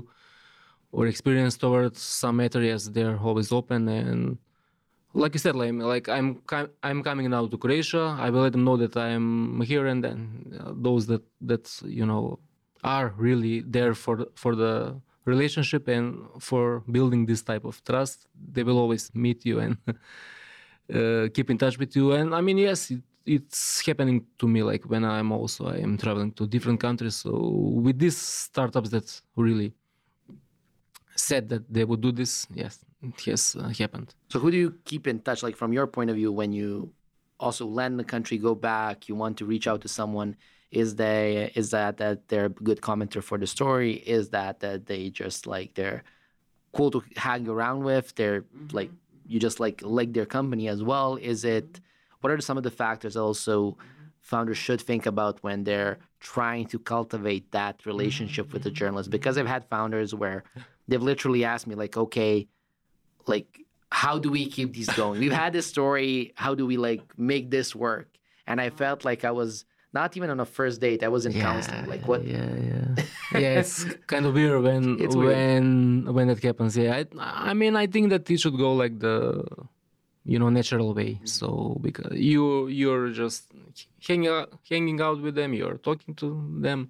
or 0.92 1.06
experience 1.06 1.56
towards 1.56 2.00
some 2.02 2.36
matter. 2.36 2.60
Yes, 2.62 2.82
they're 2.94 3.18
always 3.18 3.50
open 3.52 3.88
and. 3.88 4.38
Like 5.14 5.34
you 5.34 5.38
said, 5.38 5.54
like, 5.54 6.08
I'm 6.08 6.42
I'm 6.82 7.02
coming 7.02 7.30
now 7.30 7.46
to 7.46 7.56
Croatia. 7.56 8.16
I 8.18 8.30
will 8.30 8.42
let 8.42 8.52
them 8.52 8.64
know 8.64 8.76
that 8.76 8.96
I'm 8.96 9.60
here, 9.60 9.86
and 9.86 10.02
then 10.02 10.58
uh, 10.60 10.72
those 10.74 11.06
that 11.06 11.22
that 11.40 11.70
you 11.84 12.04
know 12.04 12.40
are 12.82 13.14
really 13.16 13.60
there 13.60 13.94
for 13.94 14.26
for 14.34 14.54
the 14.54 15.00
relationship 15.24 15.88
and 15.88 16.26
for 16.38 16.80
building 16.90 17.26
this 17.26 17.42
type 17.42 17.64
of 17.64 17.82
trust 17.84 18.26
they 18.52 18.62
will 18.62 18.78
always 18.78 19.10
meet 19.14 19.44
you 19.44 19.58
and 19.58 19.76
uh, 20.94 21.28
keep 21.32 21.50
in 21.50 21.58
touch 21.58 21.78
with 21.78 21.96
you 21.96 22.12
and 22.12 22.34
i 22.34 22.40
mean 22.40 22.58
yes 22.58 22.90
it, 22.90 23.02
it's 23.24 23.84
happening 23.86 24.24
to 24.38 24.46
me 24.46 24.62
like 24.62 24.84
when 24.84 25.02
i'm 25.04 25.32
also 25.32 25.66
i 25.66 25.76
am 25.78 25.96
traveling 25.96 26.30
to 26.32 26.46
different 26.46 26.78
countries 26.78 27.16
so 27.16 27.30
with 27.86 27.98
these 27.98 28.16
startups 28.18 28.90
that 28.90 29.20
really 29.36 29.72
said 31.16 31.48
that 31.48 31.62
they 31.72 31.84
would 31.84 32.00
do 32.00 32.12
this 32.12 32.46
yes 32.54 32.84
it 33.04 33.20
has 33.22 33.56
uh, 33.58 33.68
happened 33.68 34.14
So 34.28 34.38
who 34.38 34.50
do 34.50 34.56
you 34.56 34.74
keep 34.84 35.06
in 35.06 35.20
touch? 35.20 35.42
Like 35.42 35.56
from 35.56 35.72
your 35.72 35.86
point 35.86 36.10
of 36.10 36.16
view, 36.16 36.32
when 36.32 36.52
you 36.52 36.92
also 37.38 37.66
land 37.66 37.98
the 37.98 38.04
country, 38.04 38.38
go 38.38 38.54
back, 38.54 39.08
you 39.08 39.14
want 39.14 39.36
to 39.38 39.44
reach 39.44 39.66
out 39.66 39.80
to 39.82 39.88
someone. 39.88 40.36
Is 40.70 40.96
they 40.96 41.52
is 41.54 41.70
that 41.70 41.98
that 41.98 42.28
they're 42.28 42.46
a 42.46 42.48
good 42.68 42.80
commenter 42.80 43.22
for 43.22 43.38
the 43.38 43.46
story? 43.46 43.92
Is 43.92 44.30
that 44.30 44.60
that 44.60 44.86
they 44.86 45.10
just 45.10 45.46
like 45.46 45.74
they're 45.74 46.02
cool 46.72 46.90
to 46.90 47.02
hang 47.16 47.48
around 47.48 47.84
with? 47.84 48.14
They're 48.16 48.42
mm-hmm. 48.42 48.76
like 48.76 48.90
you 49.26 49.38
just 49.38 49.60
like 49.60 49.82
like 49.84 50.12
their 50.12 50.26
company 50.26 50.66
as 50.68 50.82
well. 50.82 51.16
Is 51.16 51.44
it 51.44 51.72
mm-hmm. 51.72 52.16
what 52.20 52.32
are 52.32 52.40
some 52.40 52.56
of 52.56 52.64
the 52.64 52.72
factors 52.72 53.16
also 53.16 53.72
mm-hmm. 53.72 54.04
founders 54.20 54.58
should 54.58 54.80
think 54.80 55.06
about 55.06 55.42
when 55.42 55.62
they're 55.62 55.98
trying 56.18 56.66
to 56.66 56.78
cultivate 56.78 57.52
that 57.52 57.86
relationship 57.86 58.52
with 58.52 58.64
the 58.64 58.70
journalist? 58.70 59.10
Because 59.10 59.38
I've 59.38 59.46
had 59.46 59.64
founders 59.66 60.12
where 60.12 60.42
they've 60.88 61.02
literally 61.02 61.44
asked 61.44 61.66
me 61.66 61.74
like, 61.74 61.96
okay, 61.96 62.48
like 63.26 63.60
how 63.90 64.18
do 64.18 64.30
we 64.30 64.46
keep 64.46 64.72
these 64.74 64.88
going? 64.90 65.20
We've 65.20 65.32
had 65.44 65.52
this 65.52 65.66
story. 65.66 66.32
How 66.36 66.54
do 66.54 66.66
we 66.66 66.76
like 66.76 67.02
make 67.16 67.50
this 67.50 67.74
work? 67.74 68.08
And 68.46 68.60
I 68.60 68.70
felt 68.70 69.04
like 69.04 69.24
I 69.24 69.30
was 69.30 69.64
not 69.92 70.16
even 70.16 70.28
on 70.30 70.40
a 70.40 70.44
first 70.44 70.80
date. 70.80 71.02
I 71.04 71.08
was 71.08 71.24
in 71.26 71.32
counseling. 71.32 71.86
Like 71.86 72.06
what? 72.08 72.24
yeah 72.26 72.48
yeah 72.70 73.04
yeah 73.40 73.60
it's 73.60 73.84
kind 74.06 74.26
of 74.26 74.34
weird 74.34 74.62
when 74.62 74.98
It's 75.00 75.14
weird. 75.16 75.34
when 75.36 76.14
when 76.16 76.26
that 76.28 76.42
happens 76.42 76.76
yeah 76.76 77.02
I, 77.18 77.50
I 77.50 77.54
mean 77.54 77.74
i 77.76 77.86
think 77.86 78.10
that 78.10 78.28
it 78.30 78.38
should 78.40 78.56
go 78.66 78.74
like 78.74 78.98
the 79.00 79.44
you 80.24 80.38
know 80.40 80.48
natural 80.50 80.92
way 80.94 81.12
Mm-hmm. 81.14 81.26
so 81.38 81.78
because 81.86 82.12
you 82.30 82.68
you're 82.68 83.08
just 83.22 83.40
hanging 84.06 84.28
out, 84.28 84.48
hanging 84.70 85.00
out 85.00 85.18
with 85.24 85.34
them 85.40 85.50
you're 85.54 85.78
talking 85.88 86.14
to 86.22 86.26
them 86.66 86.80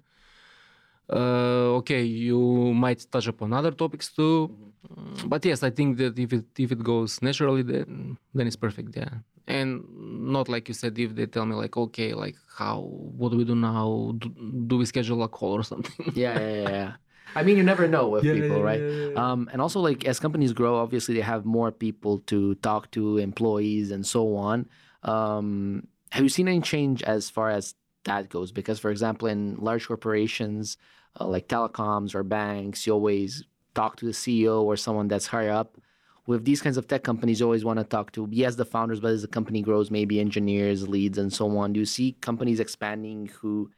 uh, 1.09 1.75
okay 1.79 2.03
you 2.03 2.39
might 2.73 3.05
touch 3.11 3.27
upon 3.27 3.53
other 3.53 3.71
topics 3.71 4.11
too 4.11 4.49
Mm-hmm. 4.85 5.25
Mm, 5.25 5.29
but 5.29 5.43
yes 5.43 5.63
i 5.63 5.71
think 5.71 5.97
that 5.97 6.17
if 6.19 6.31
it 6.31 6.45
if 6.59 6.71
it 6.71 6.83
goes 6.83 7.19
naturally 7.23 7.63
then 7.63 8.17
then 8.35 8.45
it's 8.45 8.55
perfect 8.55 8.95
yeah 8.95 9.09
and 9.47 9.83
not 9.97 10.47
like 10.47 10.67
you 10.67 10.75
said 10.75 10.97
if 10.99 11.15
they 11.15 11.25
tell 11.25 11.45
me 11.45 11.55
like 11.55 11.75
okay 11.75 12.13
like 12.13 12.35
how 12.55 12.81
what 13.17 13.31
do 13.31 13.37
we 13.37 13.45
do 13.45 13.55
now 13.55 14.13
do, 14.19 14.29
do 14.67 14.77
we 14.77 14.85
schedule 14.85 15.23
a 15.23 15.27
call 15.27 15.53
or 15.53 15.63
something 15.63 16.11
Yeah, 16.13 16.37
yeah, 16.39 16.53
yeah, 16.53 16.69
yeah. 16.69 16.91
I 17.35 17.43
mean, 17.43 17.57
you 17.57 17.63
never 17.63 17.87
know 17.87 18.07
with 18.07 18.23
people, 18.23 18.63
right? 18.63 18.79
yeah, 18.79 19.09
Um, 19.15 19.49
and 19.51 19.61
also, 19.61 19.81
like 19.81 20.05
as 20.05 20.19
companies 20.21 20.53
grow, 20.53 20.77
obviously 20.77 21.15
they 21.15 21.21
have 21.21 21.43
more 21.43 21.69
people 21.71 22.19
to 22.27 22.55
talk 22.55 22.91
to, 22.91 23.17
employees, 23.17 23.91
and 23.91 24.05
so 24.05 24.35
on. 24.37 24.69
Um, 25.03 25.87
have 26.11 26.23
you 26.23 26.29
seen 26.29 26.47
any 26.47 26.61
change 26.61 27.03
as 27.03 27.29
far 27.29 27.49
as 27.49 27.75
that 28.05 28.29
goes? 28.29 28.51
Because, 28.51 28.79
for 28.79 28.91
example, 28.91 29.27
in 29.27 29.55
large 29.57 29.87
corporations 29.87 30.77
uh, 31.19 31.27
like 31.27 31.47
telecoms 31.47 32.15
or 32.15 32.23
banks, 32.23 32.85
you 32.87 32.93
always 32.93 33.43
talk 33.73 33.97
to 33.97 34.05
the 34.05 34.13
CEO 34.13 34.63
or 34.63 34.75
someone 34.77 35.07
that's 35.07 35.27
higher 35.27 35.51
up. 35.51 35.77
With 36.27 36.43
these 36.43 36.61
kinds 36.61 36.77
of 36.77 36.87
tech 36.87 37.03
companies, 37.03 37.39
you 37.39 37.45
always 37.45 37.63
want 37.65 37.77
to 37.79 37.83
talk 37.85 38.11
to 38.13 38.27
yes 38.31 38.55
the 38.55 38.65
founders, 38.65 38.99
but 38.99 39.11
as 39.11 39.21
the 39.21 39.27
company 39.27 39.61
grows, 39.61 39.91
maybe 39.91 40.19
engineers, 40.19 40.87
leads, 40.87 41.17
and 41.19 41.31
so 41.31 41.55
on. 41.57 41.73
Do 41.73 41.79
you 41.79 41.85
see 41.85 42.13
companies 42.21 42.59
expanding 42.59 43.29
who? 43.39 43.69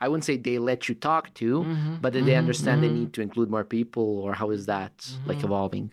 I 0.00 0.08
wouldn't 0.08 0.24
say 0.24 0.36
they 0.36 0.58
let 0.58 0.88
you 0.88 0.94
talk 0.94 1.32
to, 1.34 1.64
Mhm, 1.64 2.00
but 2.00 2.12
that 2.12 2.24
they 2.24 2.32
mhm, 2.32 2.38
understand 2.38 2.82
they 2.82 2.88
mhm. 2.88 2.94
need 2.94 3.12
to 3.14 3.22
include 3.22 3.50
more 3.50 3.64
people, 3.64 4.18
or 4.20 4.34
how 4.34 4.50
is 4.50 4.66
that 4.66 4.94
like 5.26 5.38
Mhm. 5.38 5.44
evolving? 5.44 5.92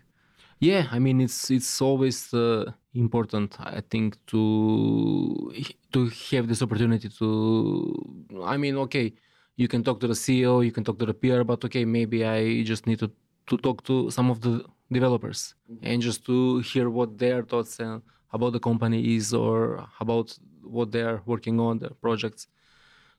Yeah, 0.60 0.88
I 0.92 1.00
mean 1.00 1.22
it's 1.22 1.50
it's 1.52 1.82
always 1.82 2.34
uh, 2.34 2.72
important, 2.94 3.56
I 3.60 3.82
think, 3.90 4.18
to 4.28 5.54
to 5.94 6.10
have 6.32 6.48
this 6.48 6.62
opportunity 6.62 7.08
to. 7.20 8.26
I 8.44 8.58
mean, 8.58 8.76
okay, 8.86 9.14
you 9.56 9.68
can 9.70 9.84
talk 9.84 10.00
to 10.02 10.08
the 10.08 10.16
CEO, 10.16 10.62
you 10.66 10.72
can 10.74 10.84
talk 10.84 11.00
to 11.00 11.06
the 11.06 11.14
PR, 11.14 11.44
but 11.44 11.64
okay, 11.64 11.86
maybe 11.86 12.26
I 12.26 12.64
just 12.64 12.88
need 12.88 13.00
to 13.00 13.10
to 13.48 13.58
talk 13.58 13.84
to 13.86 14.12
some 14.12 14.30
of 14.30 14.42
the 14.42 14.66
developers 14.92 15.56
and 15.82 16.02
just 16.02 16.26
to 16.26 16.60
hear 16.60 16.90
what 16.90 17.18
their 17.18 17.44
thoughts 17.44 17.80
and 17.80 18.02
about 18.34 18.52
the 18.54 18.60
company 18.60 19.16
is 19.16 19.34
or 19.34 19.88
about 20.00 20.38
what 20.64 20.92
they 20.92 21.02
are 21.02 21.22
working 21.26 21.60
on, 21.60 21.80
their 21.80 21.96
projects. 22.02 22.48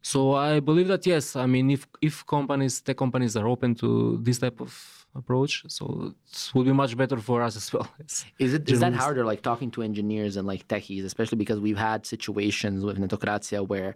So 0.03 0.35
I 0.35 0.61
believe 0.61 0.89
that 0.89 1.07
yes, 1.07 1.37
I 1.37 1.47
mean 1.47 1.71
if 1.71 1.87
if 2.01 2.25
companies, 2.27 2.81
tech 2.81 2.97
companies 2.97 3.37
are 3.37 3.47
open 3.49 3.75
to 3.77 4.19
this 4.23 4.39
type 4.39 4.61
of 4.61 4.73
approach, 5.15 5.65
so 5.69 6.15
it 6.33 6.55
would 6.55 6.67
be 6.67 6.73
much 6.73 6.97
better 6.97 7.19
for 7.19 7.43
us 7.43 7.57
as 7.57 7.73
well. 7.73 7.89
Is 8.39 8.55
it 8.55 8.71
is 8.71 8.81
that 8.81 8.95
harder, 8.95 9.25
like 9.25 9.43
talking 9.43 9.71
to 9.73 9.83
engineers 9.83 10.37
and 10.37 10.47
like 10.47 10.67
techies, 10.69 11.05
especially 11.05 11.37
because 11.37 11.59
we've 11.61 11.77
had 11.91 12.07
situations 12.07 12.85
with 12.85 12.97
Netokracija 12.99 13.67
where 13.67 13.95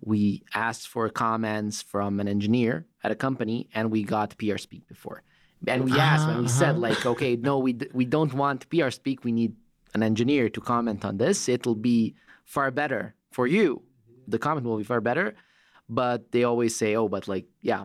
we 0.00 0.42
asked 0.54 0.88
for 0.88 1.08
comments 1.08 1.82
from 1.82 2.20
an 2.20 2.28
engineer 2.28 2.86
at 3.04 3.10
a 3.10 3.14
company 3.16 3.68
and 3.74 3.90
we 3.90 4.02
got 4.02 4.36
PR 4.38 4.58
speak 4.58 4.86
before, 4.86 5.22
and 5.66 5.84
we 5.84 5.92
asked 5.98 6.28
and 6.28 6.40
we 6.42 6.48
said 6.48 6.72
Uh-huh. 6.76 6.86
like, 6.88 7.06
okay, 7.12 7.36
no, 7.36 7.58
we 7.58 7.72
d- 7.72 7.90
we 8.00 8.04
don't 8.04 8.34
want 8.34 8.68
PR 8.70 8.90
speak. 8.90 9.24
We 9.24 9.32
need 9.32 9.52
an 9.94 10.02
engineer 10.02 10.48
to 10.50 10.60
comment 10.60 11.04
on 11.04 11.16
this. 11.16 11.48
It'll 11.48 11.74
be 11.92 12.14
far 12.44 12.70
better 12.70 13.14
for 13.32 13.46
you. 13.46 13.82
The 14.28 14.38
comment 14.38 14.66
will 14.66 14.78
be 14.78 14.84
far 14.84 15.00
better, 15.00 15.34
but 15.88 16.32
they 16.32 16.44
always 16.44 16.76
say, 16.76 16.94
oh, 16.96 17.08
but 17.08 17.28
like, 17.28 17.46
yeah, 17.62 17.84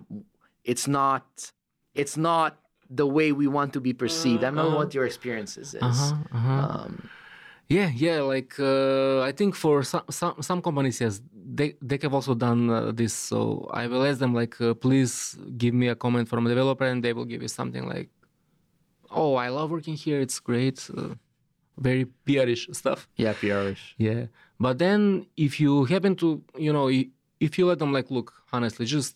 it's 0.63 0.87
not, 0.87 1.51
it's 1.95 2.17
not 2.17 2.57
the 2.89 3.07
way 3.07 3.31
we 3.31 3.47
want 3.47 3.73
to 3.73 3.81
be 3.81 3.93
perceived. 3.93 4.43
I 4.43 4.47
don't 4.47 4.55
know 4.57 4.67
Uh-huh. 4.67 4.75
what 4.75 4.93
your 4.93 5.05
experiences 5.05 5.73
is. 5.73 5.81
Uh-huh, 5.81 6.37
uh-huh. 6.37 6.61
Um, 6.61 7.09
Yeah, 7.69 7.89
yeah. 7.95 8.21
Like 8.21 8.59
uh, 8.59 9.21
I 9.29 9.31
think 9.31 9.55
for 9.55 9.83
some, 9.83 10.03
some 10.09 10.35
some 10.41 10.61
companies, 10.61 10.99
yes, 11.01 11.21
they 11.33 11.75
they 11.81 11.97
have 12.03 12.13
also 12.13 12.35
done 12.35 12.69
uh, 12.69 12.91
this. 12.91 13.13
So 13.13 13.69
I 13.73 13.87
will 13.87 14.03
ask 14.05 14.19
them 14.19 14.33
like, 14.35 14.59
uh, 14.61 14.73
please 14.75 15.37
give 15.57 15.73
me 15.73 15.87
a 15.87 15.95
comment 15.95 16.27
from 16.29 16.45
a 16.45 16.49
developer, 16.49 16.85
and 16.85 17.01
they 17.03 17.13
will 17.13 17.25
give 17.25 17.41
you 17.41 17.47
something 17.47 17.87
like, 17.87 18.09
"Oh, 19.09 19.35
I 19.35 19.49
love 19.49 19.71
working 19.71 19.95
here. 19.95 20.19
It's 20.19 20.39
great." 20.39 20.89
Uh, 21.77 21.81
very 21.81 22.05
PR-ish 22.25 22.67
stuff. 22.71 23.07
yeah, 23.17 23.33
PRish. 23.33 23.95
Yeah. 23.97 24.25
But 24.59 24.77
then 24.79 25.25
if 25.37 25.59
you 25.59 25.85
happen 25.85 26.15
to, 26.17 26.27
you 26.57 26.71
know, 26.73 26.87
if 27.39 27.57
you 27.57 27.65
let 27.67 27.79
them 27.79 27.91
like, 27.91 28.09
look, 28.11 28.31
honestly, 28.51 28.85
just 28.85 29.15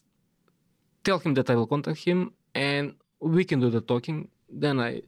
tell 1.03 1.19
him 1.19 1.33
that 1.35 1.49
I 1.49 1.55
will 1.55 1.67
contact 1.67 1.99
him, 1.99 2.31
and 2.55 2.95
we 3.19 3.43
can 3.45 3.59
do 3.59 3.69
the 3.69 3.81
talking. 3.81 4.29
Then 4.49 4.79
I 4.79 5.01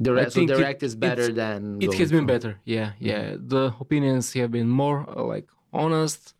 Direct, 0.00 0.30
so 0.32 0.38
think 0.38 0.50
it- 0.50 0.56
direct 0.56 0.82
is 0.82 0.94
better 0.94 1.22
it- 1.30 1.34
than. 1.34 1.82
it 1.82 1.92
has 1.94 2.10
been 2.12 2.26
better 2.26 2.52
yeah 2.64 2.92
yeah 3.00 3.34
the 3.54 3.74
opinions 3.80 4.32
have 4.34 4.50
been 4.52 4.68
more 4.68 4.98
uh, 5.10 5.24
like 5.24 5.48
honest 5.72 6.34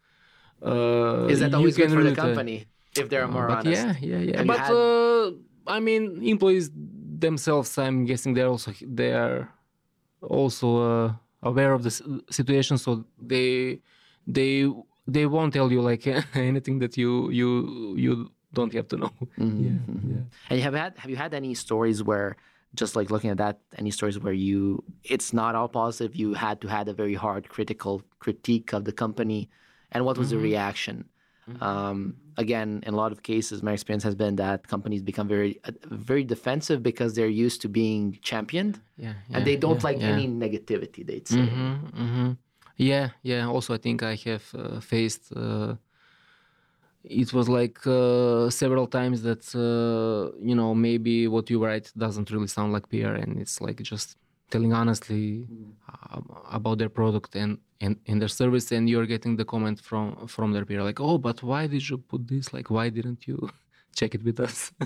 uh, 0.65 1.27
Is 1.33 1.41
that 1.41 1.53
always 1.55 1.77
good 1.77 1.91
for 1.91 2.05
the 2.05 2.15
company 2.15 2.67
if 2.97 3.09
they're 3.11 3.25
Uh, 3.25 3.35
more 3.37 3.49
but 3.49 3.67
honest? 3.67 3.83
yeah 3.83 3.95
yeah 4.01 4.19
yeah 4.31 4.37
Have 4.39 4.47
but 4.47 4.61
had- 4.61 4.75
uh, 4.75 5.27
i 5.77 5.81
mean 5.81 6.23
employees 6.23 6.71
themselves, 7.27 7.77
I'm 7.79 8.05
guessing 8.05 8.35
they're 8.35 8.47
also 8.55 8.71
they 9.01 9.13
are 9.13 9.51
also 10.23 10.67
uh, 10.83 11.13
aware 11.43 11.73
of 11.73 11.83
the 11.83 11.91
situation, 12.31 12.79
so 12.79 13.05
they 13.21 13.81
they 14.27 14.67
they 15.07 15.27
won't 15.27 15.53
tell 15.53 15.71
you 15.73 15.81
like 15.81 16.07
anything 16.35 16.79
that 16.81 16.97
you 16.97 17.31
you 17.31 17.95
you 17.97 18.31
don't 18.53 18.73
have 18.75 18.89
to 18.89 18.97
know. 18.97 19.13
Mhm, 19.39 19.61
Yeah, 19.65 19.79
mhm. 19.93 20.11
yeah. 20.11 20.25
And 20.51 20.59
you 20.59 20.63
have 20.65 20.75
had 20.75 20.99
have 20.99 21.11
you 21.11 21.17
had 21.17 21.35
any 21.35 21.55
stories 21.55 22.03
where 22.03 22.37
just 22.75 22.97
like 22.97 23.11
looking 23.11 23.31
at 23.31 23.39
that, 23.39 23.61
any 23.79 23.91
stories 23.91 24.19
where 24.19 24.33
you 24.35 24.85
it's 25.05 25.33
not 25.33 25.55
all 25.55 25.69
positive, 25.69 26.15
you 26.15 26.35
had 26.35 26.61
to 26.61 26.69
had 26.69 26.89
a 26.89 26.93
very 26.95 27.15
hard 27.15 27.49
critical 27.49 28.03
critique 28.19 28.73
of 28.73 28.85
the 28.85 28.93
company, 28.93 29.49
and 29.93 30.05
what 30.05 30.19
was 30.19 30.31
the 30.31 30.37
Mhm. 30.37 30.43
Reaction? 31.49 31.69
Um, 31.69 32.15
again, 32.37 32.83
in 32.87 32.95
a 32.95 32.97
lot 32.97 33.13
of 33.13 33.23
cases, 33.23 33.63
my 33.63 33.73
experience 33.73 34.05
has 34.05 34.15
been 34.15 34.37
that 34.37 34.67
companies 34.69 35.03
become 35.03 35.29
very 35.29 35.53
uh, 35.65 35.73
very 36.11 36.25
defensive 36.25 36.83
because 36.83 37.15
they're 37.15 37.37
used 37.47 37.61
to 37.63 37.69
being 37.69 38.19
championed, 38.23 38.81
Yeah, 38.97 39.15
and 39.33 39.45
they 39.47 39.57
don't 39.57 39.83
yeah, 39.83 39.89
like 39.89 40.01
yeah. 40.01 40.09
any 40.13 40.27
negativity. 40.29 41.05
They'd 41.07 41.29
say. 41.29 41.39
Mhm, 41.39 41.93
mhm. 42.05 42.37
Yeah, 42.77 43.11
yeah. 43.23 43.47
Also, 43.49 43.75
I 43.75 43.79
think 43.79 44.03
I 44.03 44.15
have 44.27 44.45
uh, 44.55 44.81
faced. 44.81 45.33
Uh, 45.35 45.75
it 47.05 47.33
was 47.33 47.49
like 47.49 47.79
uh, 47.87 48.51
several 48.51 48.87
times 48.87 49.23
that 49.23 49.45
uh, 49.55 50.37
you 50.51 50.55
know 50.55 50.75
maybe 50.75 51.29
what 51.29 51.49
you 51.51 51.65
write 51.65 51.93
doesn't 51.97 52.31
really 52.31 52.47
sound 52.49 52.73
like 52.73 52.89
PR, 52.89 53.15
and 53.15 53.41
it's 53.41 53.61
like 53.61 53.83
just 53.83 54.17
telling 54.51 54.73
honestly 54.73 55.47
uh, 55.89 56.21
about 56.51 56.79
their 56.79 56.89
product 56.89 57.35
and, 57.35 57.59
and 57.81 57.97
and 58.07 58.21
their 58.21 58.29
service, 58.29 58.73
and 58.73 58.89
you're 58.89 59.07
getting 59.07 59.37
the 59.37 59.45
comment 59.45 59.81
from 59.81 60.27
from 60.27 60.53
their 60.53 60.65
peer 60.65 60.83
like, 60.83 61.01
oh, 61.01 61.19
but 61.19 61.43
why 61.43 61.67
did 61.67 61.89
you 61.89 61.99
put 61.99 62.27
this? 62.27 62.53
Like, 62.53 62.71
why 62.71 62.89
didn't 62.89 63.27
you 63.27 63.51
check 63.95 64.15
it 64.15 64.23
with 64.25 64.41
us? 64.41 64.73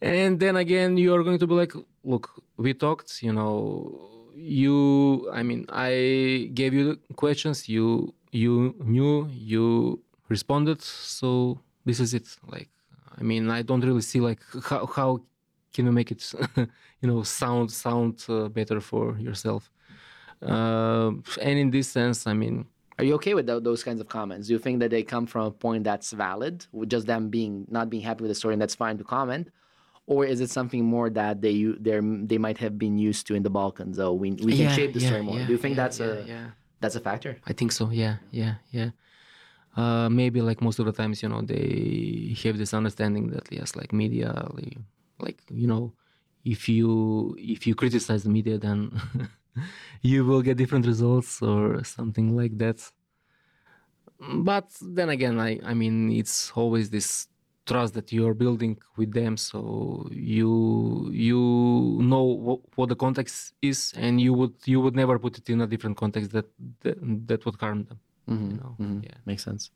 and 0.00 0.38
then 0.40 0.56
again 0.56 0.96
you 0.96 1.14
are 1.14 1.22
going 1.22 1.38
to 1.38 1.46
be 1.46 1.54
like 1.54 1.72
look 2.04 2.42
we 2.56 2.74
talked 2.74 3.22
you 3.22 3.32
know 3.32 4.10
you 4.34 5.28
i 5.32 5.42
mean 5.42 5.64
i 5.70 6.50
gave 6.54 6.74
you 6.74 6.84
the 6.90 7.14
questions 7.14 7.68
you 7.68 8.12
you 8.30 8.74
knew 8.80 9.28
you 9.30 10.00
responded 10.28 10.82
so 10.82 11.58
this 11.84 12.00
is 12.00 12.12
it 12.12 12.26
like 12.48 12.68
i 13.18 13.22
mean 13.22 13.48
i 13.48 13.62
don't 13.62 13.84
really 13.84 14.02
see 14.02 14.20
like 14.20 14.40
how, 14.64 14.86
how 14.86 15.20
can 15.74 15.86
you 15.86 15.92
make 15.92 16.10
it 16.10 16.22
you 17.00 17.08
know 17.10 17.22
sound 17.22 17.70
sound 17.70 18.24
uh, 18.28 18.48
better 18.48 18.80
for 18.80 19.18
yourself 19.18 19.70
uh, 20.42 21.10
and 21.42 21.58
in 21.58 21.70
this 21.70 21.88
sense 21.88 22.26
i 22.26 22.32
mean 22.42 22.56
Are 22.98 23.04
you 23.08 23.14
okay 23.18 23.34
with 23.34 23.46
tho- 23.50 23.64
those 23.70 23.82
kinds 23.82 24.00
of 24.00 24.06
comments? 24.18 24.46
Do 24.46 24.52
you 24.54 24.60
think 24.64 24.78
that 24.80 24.90
they 24.94 25.02
come 25.14 25.26
from 25.26 25.42
a 25.46 25.50
point 25.66 25.82
that's 25.90 26.10
valid, 26.26 26.56
with 26.70 26.88
just 26.94 27.06
them 27.12 27.24
being 27.36 27.66
not 27.76 27.86
being 27.92 28.04
happy 28.08 28.22
with 28.24 28.30
the 28.30 28.38
story, 28.42 28.54
and 28.54 28.62
that's 28.62 28.76
fine 28.84 28.96
to 29.02 29.04
comment, 29.16 29.44
or 30.12 30.20
is 30.32 30.38
it 30.44 30.50
something 30.58 30.84
more 30.94 31.08
that 31.20 31.34
they 31.44 31.56
they 31.86 31.98
they 32.30 32.38
might 32.46 32.58
have 32.64 32.74
been 32.84 32.96
used 33.10 33.22
to 33.28 33.32
in 33.38 33.42
the 33.42 33.50
Balkans? 33.60 33.96
Oh, 33.98 34.12
we 34.22 34.28
we 34.48 34.52
can 34.60 34.68
Yeah, 34.68 34.76
shape 34.78 34.92
the 34.94 35.00
yeah, 35.00 35.08
story 35.10 35.22
more. 35.28 35.38
yeah, 35.40 35.46
Do 35.48 35.52
you 35.56 35.60
think 35.64 35.74
that's 35.82 35.98
a 36.00 36.10
that's 36.82 36.96
a 37.00 37.00
factor? 37.08 37.32
I 37.50 37.52
think 37.58 37.70
so. 37.72 37.84
Yeah, 37.90 38.16
yeah, 38.30 38.54
yeah. 38.78 38.90
Uh, 39.76 40.08
maybe 40.20 40.40
like 40.48 40.60
most 40.62 40.78
of 40.78 40.86
the 40.86 40.92
times, 41.00 41.16
you 41.22 41.28
know, 41.28 41.42
they 41.42 42.36
have 42.44 42.56
this 42.62 42.72
understanding 42.80 43.24
that 43.34 43.44
yes, 43.50 43.74
like 43.80 43.92
media, 43.92 44.30
like, 44.54 44.78
like 45.18 45.40
you 45.50 45.66
know, 45.66 45.92
if 46.44 46.68
you 46.68 47.34
if 47.38 47.66
you 47.66 47.74
criticize 47.74 48.24
the 48.24 48.30
media, 48.30 48.58
then 48.58 49.00
you 50.02 50.24
will 50.24 50.42
get 50.42 50.56
different 50.56 50.86
results 50.86 51.42
or 51.42 51.82
something 51.84 52.36
like 52.36 52.58
that. 52.58 52.80
But 54.20 54.70
then 54.80 55.08
again, 55.10 55.38
I 55.38 55.60
I 55.64 55.74
mean, 55.74 56.10
it's 56.10 56.52
always 56.54 56.90
this 56.90 57.28
trust 57.66 57.94
that 57.94 58.12
you 58.12 58.26
are 58.28 58.34
building 58.34 58.78
with 58.96 59.12
them, 59.12 59.36
so 59.36 60.06
you 60.10 61.10
you 61.12 61.98
know 62.00 62.22
what, 62.22 62.60
what 62.76 62.88
the 62.88 62.96
context 62.96 63.54
is, 63.62 63.92
and 63.96 64.20
you 64.20 64.32
would 64.34 64.54
you 64.64 64.80
would 64.80 64.94
never 64.94 65.18
put 65.18 65.38
it 65.38 65.48
in 65.50 65.60
a 65.60 65.66
different 65.66 65.96
context 65.96 66.32
that 66.32 66.46
that, 66.82 66.98
that 67.28 67.44
would 67.44 67.56
harm 67.60 67.84
them. 67.84 68.00
Mm-hmm. 68.28 68.50
You 68.50 68.56
know? 68.56 69.00
Yeah. 69.02 69.16
Makes 69.26 69.44
sense. 69.44 69.70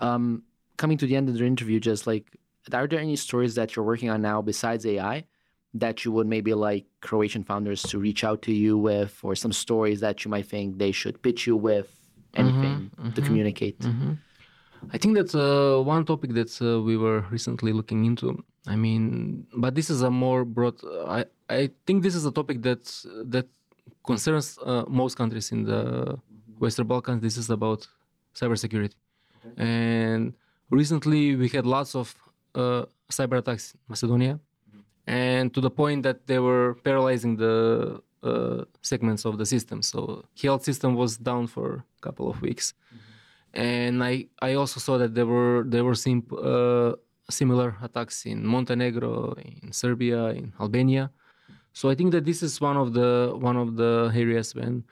Um, 0.00 0.42
coming 0.76 0.98
to 0.98 1.06
the 1.06 1.16
end 1.16 1.28
of 1.28 1.36
the 1.38 1.44
interview, 1.44 1.80
just 1.80 2.06
like, 2.06 2.36
are 2.72 2.86
there 2.86 3.00
any 3.00 3.16
stories 3.16 3.54
that 3.56 3.76
you're 3.76 3.84
working 3.84 4.10
on 4.10 4.22
now 4.22 4.40
besides 4.40 4.86
AI 4.86 5.24
that 5.74 6.04
you 6.04 6.12
would 6.12 6.26
maybe 6.26 6.54
like 6.54 6.86
Croatian 7.00 7.42
founders 7.42 7.82
to 7.82 7.98
reach 7.98 8.22
out 8.24 8.42
to 8.42 8.52
you 8.52 8.78
with, 8.78 9.18
or 9.22 9.34
some 9.34 9.52
stories 9.52 10.00
that 10.00 10.24
you 10.24 10.30
might 10.30 10.46
think 10.46 10.78
they 10.78 10.92
should 10.92 11.20
pitch 11.22 11.46
you 11.46 11.56
with? 11.56 11.90
Anything 12.34 12.90
to 13.14 13.20
mhm. 13.20 13.26
communicate? 13.26 13.78
Mhm. 13.78 14.18
I 14.92 14.98
think 14.98 15.14
that's 15.14 15.34
uh, 15.34 15.80
one 15.84 16.04
topic 16.04 16.34
that 16.34 16.50
uh, 16.60 16.82
we 16.82 16.96
were 16.96 17.20
recently 17.30 17.72
looking 17.72 18.04
into. 18.04 18.42
I 18.66 18.76
mean, 18.76 19.46
but 19.56 19.74
this 19.74 19.88
is 19.88 20.02
a 20.02 20.10
more 20.10 20.44
broad. 20.44 20.74
I 21.06 21.24
I 21.48 21.70
think 21.86 22.02
this 22.02 22.14
is 22.14 22.24
a 22.26 22.32
topic 22.32 22.62
that 22.62 22.82
that 23.34 23.46
concerns 24.04 24.58
uh, 24.64 24.84
most 24.88 25.16
countries 25.16 25.52
in 25.52 25.64
the 25.64 26.18
Western 26.58 26.86
Balkans. 26.86 27.22
This 27.22 27.36
is 27.36 27.50
about 27.50 27.86
cybersecurity, 28.34 28.96
and 29.56 30.34
recently 30.70 31.36
we 31.36 31.48
had 31.48 31.66
lots 31.66 31.94
of 31.94 32.14
uh, 32.54 32.84
cyber 33.10 33.38
attacks 33.38 33.74
in 33.74 33.80
Macedonia, 33.88 34.40
and 35.06 35.52
to 35.54 35.60
the 35.60 35.70
point 35.70 36.02
that 36.02 36.26
they 36.26 36.38
were 36.38 36.74
paralyzing 36.84 37.36
the 37.36 38.00
uh, 38.22 38.64
segments 38.80 39.24
of 39.24 39.38
the 39.38 39.46
system. 39.46 39.82
So 39.82 40.24
health 40.42 40.64
system 40.64 40.94
was 40.94 41.16
down 41.16 41.46
for 41.46 41.84
a 41.98 42.00
couple 42.00 42.30
of 42.30 42.40
weeks 42.40 42.74
and 43.54 44.02
I, 44.02 44.26
I 44.42 44.54
also 44.54 44.80
saw 44.80 44.98
that 44.98 45.14
there 45.14 45.26
were 45.26 45.64
there 45.66 45.84
were 45.84 45.94
uh, 45.94 46.96
similar 47.30 47.76
attacks 47.82 48.26
in 48.26 48.44
Montenegro, 48.44 49.34
in 49.34 49.72
Serbia, 49.72 50.30
in 50.30 50.52
Albania. 50.60 51.10
So 51.72 51.88
I 51.88 51.94
think 51.94 52.12
that 52.12 52.24
this 52.24 52.42
is 52.42 52.60
one 52.60 52.76
of 52.76 52.92
the 52.92 53.32
one 53.38 53.56
of 53.56 53.76
the 53.76 54.12
areas 54.14 54.54
when 54.54 54.84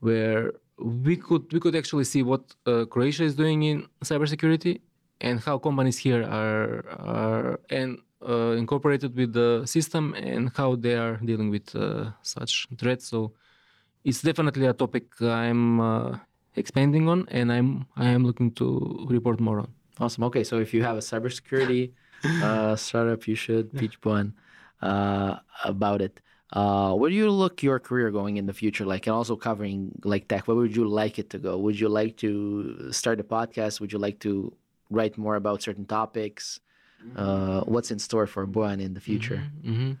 where 0.00 0.52
we 0.78 1.16
could 1.16 1.52
we 1.52 1.58
could 1.60 1.74
actually 1.74 2.04
see 2.04 2.22
what 2.22 2.54
uh, 2.66 2.84
Croatia 2.84 3.24
is 3.24 3.34
doing 3.34 3.62
in 3.64 3.86
cybersecurity 4.04 4.80
and 5.20 5.40
how 5.40 5.58
companies 5.58 5.98
here 5.98 6.22
are 6.22 6.84
are 6.90 7.60
and 7.70 7.98
uh, 8.26 8.52
incorporated 8.56 9.14
with 9.16 9.32
the 9.32 9.64
system 9.66 10.14
and 10.14 10.50
how 10.56 10.76
they 10.76 10.94
are 10.94 11.16
dealing 11.18 11.50
with 11.50 11.74
uh, 11.74 12.10
such 12.22 12.66
threats. 12.78 13.06
So 13.08 13.32
it's 14.04 14.22
definitely 14.22 14.66
a 14.66 14.72
topic 14.72 15.20
I'm 15.20 15.80
uh, 15.80 16.18
expanding 16.54 17.08
on, 17.08 17.26
and 17.30 17.52
I'm 17.52 17.86
I 17.96 18.08
am 18.08 18.24
looking 18.24 18.52
to 18.52 19.06
report 19.08 19.40
more 19.40 19.60
on. 19.60 19.68
Awesome. 19.98 20.24
Okay, 20.24 20.44
so 20.44 20.58
if 20.58 20.74
you 20.74 20.82
have 20.82 20.96
a 20.96 21.00
cybersecurity 21.00 21.92
uh, 22.42 22.76
startup, 22.76 23.26
you 23.26 23.34
should 23.34 23.72
pitch 23.72 23.98
one 24.02 24.34
uh, 24.82 25.36
about 25.64 26.02
it. 26.02 26.20
Uh, 26.52 26.94
where 26.94 27.10
do 27.10 27.16
you 27.16 27.30
look 27.30 27.62
your 27.62 27.80
career 27.80 28.10
going 28.10 28.36
in 28.36 28.46
the 28.46 28.52
future? 28.52 28.86
Like, 28.86 29.06
and 29.06 29.14
also 29.14 29.34
covering 29.34 29.90
like 30.04 30.28
tech. 30.28 30.46
Where 30.46 30.56
would 30.56 30.76
you 30.76 30.86
like 30.86 31.18
it 31.18 31.30
to 31.30 31.38
go? 31.38 31.58
Would 31.58 31.80
you 31.80 31.88
like 31.88 32.16
to 32.18 32.92
start 32.92 33.18
a 33.18 33.24
podcast? 33.24 33.80
Would 33.80 33.92
you 33.92 33.98
like 33.98 34.20
to 34.20 34.52
write 34.90 35.16
more 35.18 35.36
about 35.36 35.62
certain 35.62 35.84
topics? 35.86 36.60
Uh, 37.14 37.60
what's 37.64 37.90
in 37.90 37.98
store 37.98 38.26
for 38.26 38.46
Bojan 38.46 38.80
in 38.80 38.94
the 38.94 39.00
future? 39.00 39.44
hmm 39.62 39.92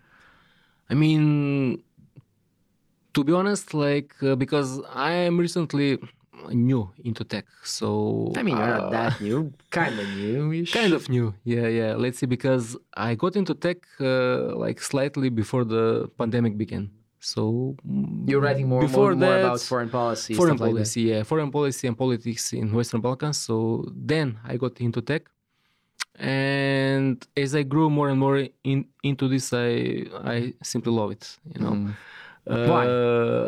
I 0.88 0.94
mean, 0.94 1.82
to 3.14 3.24
be 3.24 3.32
honest, 3.32 3.74
like 3.74 4.14
uh, 4.22 4.36
because 4.36 4.80
I 4.92 5.12
am 5.12 5.38
recently 5.38 5.98
new 6.50 6.90
into 7.04 7.24
tech, 7.24 7.46
so 7.64 8.32
I 8.36 8.42
mean, 8.42 8.56
you're 8.56 8.66
uh, 8.66 8.78
not 8.78 8.90
that 8.92 9.20
new, 9.20 9.52
kind 9.70 9.98
of 9.98 10.06
new. 10.08 10.64
Kind 10.66 10.92
of 10.92 11.08
new 11.08 11.34
yeah 11.44 11.68
yeah 11.68 11.94
let's 11.94 12.18
see 12.18 12.26
because 12.26 12.76
i 12.96 13.14
got 13.14 13.36
into 13.36 13.54
tech 13.54 13.78
uh, 14.00 14.54
like 14.56 14.80
slightly 14.80 15.28
before 15.28 15.64
the 15.64 16.10
pandemic 16.18 16.58
began 16.58 16.90
so 17.32 17.40
mm, 17.86 18.28
You're 18.28 18.44
writing 18.46 18.68
more, 18.72 18.82
before 18.86 19.10
more, 19.14 19.26
more 19.26 19.38
about 19.42 19.60
foreign 19.72 19.90
policy, 20.00 20.32
foreign 20.34 20.56
stuff 20.56 20.60
like 20.66 20.74
that. 20.74 20.76
policy 20.76 21.00
yeah 21.10 21.22
foreign 21.30 21.50
policy 21.58 21.84
and 21.88 21.96
politics 22.04 22.44
in 22.60 22.64
western 22.78 23.00
balkans 23.06 23.38
so 23.48 23.54
then 24.12 24.26
i 24.50 24.56
got 24.64 24.74
into 24.86 25.00
tech 25.10 25.22
and 26.18 27.16
as 27.36 27.50
i 27.60 27.62
grew 27.72 27.88
more 27.90 28.08
and 28.12 28.18
more 28.24 28.38
in, 28.70 28.78
into 29.02 29.24
this 29.28 29.46
i 29.52 30.04
i 30.34 30.36
simply 30.62 30.92
love 31.00 31.10
it 31.16 31.24
you 31.54 31.60
know 31.64 31.74
Mm. 31.76 32.68
Why? 32.70 32.86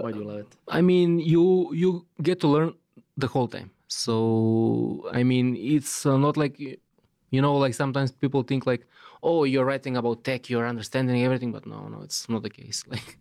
Why 0.03 0.11
do 0.13 0.19
you 0.19 0.25
love 0.25 0.41
it? 0.41 0.51
I 0.67 0.81
mean, 0.83 1.21
you 1.21 1.73
you 1.73 1.91
get 2.21 2.41
to 2.41 2.49
learn 2.49 2.75
the 3.17 3.29
whole 3.29 3.47
time. 3.47 3.71
So 3.87 5.09
I 5.13 5.23
mean, 5.23 5.55
it's 5.57 6.05
uh, 6.05 6.19
not 6.19 6.37
like 6.37 6.59
you 6.59 7.41
know, 7.45 7.55
like 7.65 7.75
sometimes 7.75 8.11
people 8.11 8.43
think 8.43 8.67
like, 8.67 8.83
oh, 9.23 9.45
you're 9.45 9.65
writing 9.65 9.97
about 9.97 10.25
tech, 10.25 10.49
you're 10.49 10.67
understanding 10.67 11.25
everything, 11.25 11.53
but 11.53 11.67
no, 11.67 11.89
no, 11.89 12.03
it's 12.03 12.29
not 12.29 12.43
the 12.43 12.51
case. 12.51 12.85
Like 12.93 13.19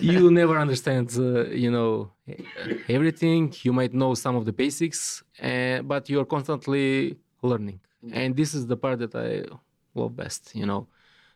you 0.00 0.30
never 0.30 0.58
understand, 0.58 1.10
uh, 1.16 1.46
you 1.46 1.70
know, 1.70 2.10
everything. 2.88 3.52
You 3.62 3.72
might 3.72 3.94
know 3.94 4.14
some 4.14 4.36
of 4.36 4.44
the 4.44 4.52
basics, 4.52 5.22
uh, 5.42 5.82
but 5.82 6.08
you're 6.10 6.24
constantly 6.24 7.16
learning, 7.42 7.80
and 8.12 8.36
this 8.36 8.54
is 8.54 8.66
the 8.66 8.76
part 8.76 8.98
that 9.00 9.14
I 9.14 9.44
love 9.94 10.16
best. 10.16 10.54
You 10.54 10.66
know, 10.66 10.88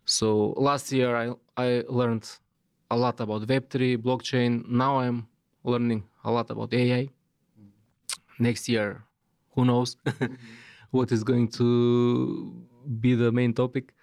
so 0.05 0.55
last 0.57 0.93
year 0.93 1.17
I 1.17 1.27
I 1.57 1.85
learned 1.89 2.29
a 2.91 2.97
lot 2.97 3.21
about 3.21 3.43
Web3, 3.47 3.97
blockchain. 3.99 4.69
Now 4.69 4.99
I'm 4.99 5.27
learning 5.65 6.05
a 6.25 6.31
lot 6.31 6.51
about 6.51 6.73
AI. 6.73 7.09
Next 8.39 8.69
year, 8.69 9.03
who 9.55 9.65
knows 9.65 9.97
what 10.91 11.11
is 11.11 11.25
going 11.25 11.49
to 11.49 12.53
be 13.01 13.15
the 13.15 13.33
main 13.33 13.53
topic. 13.55 13.95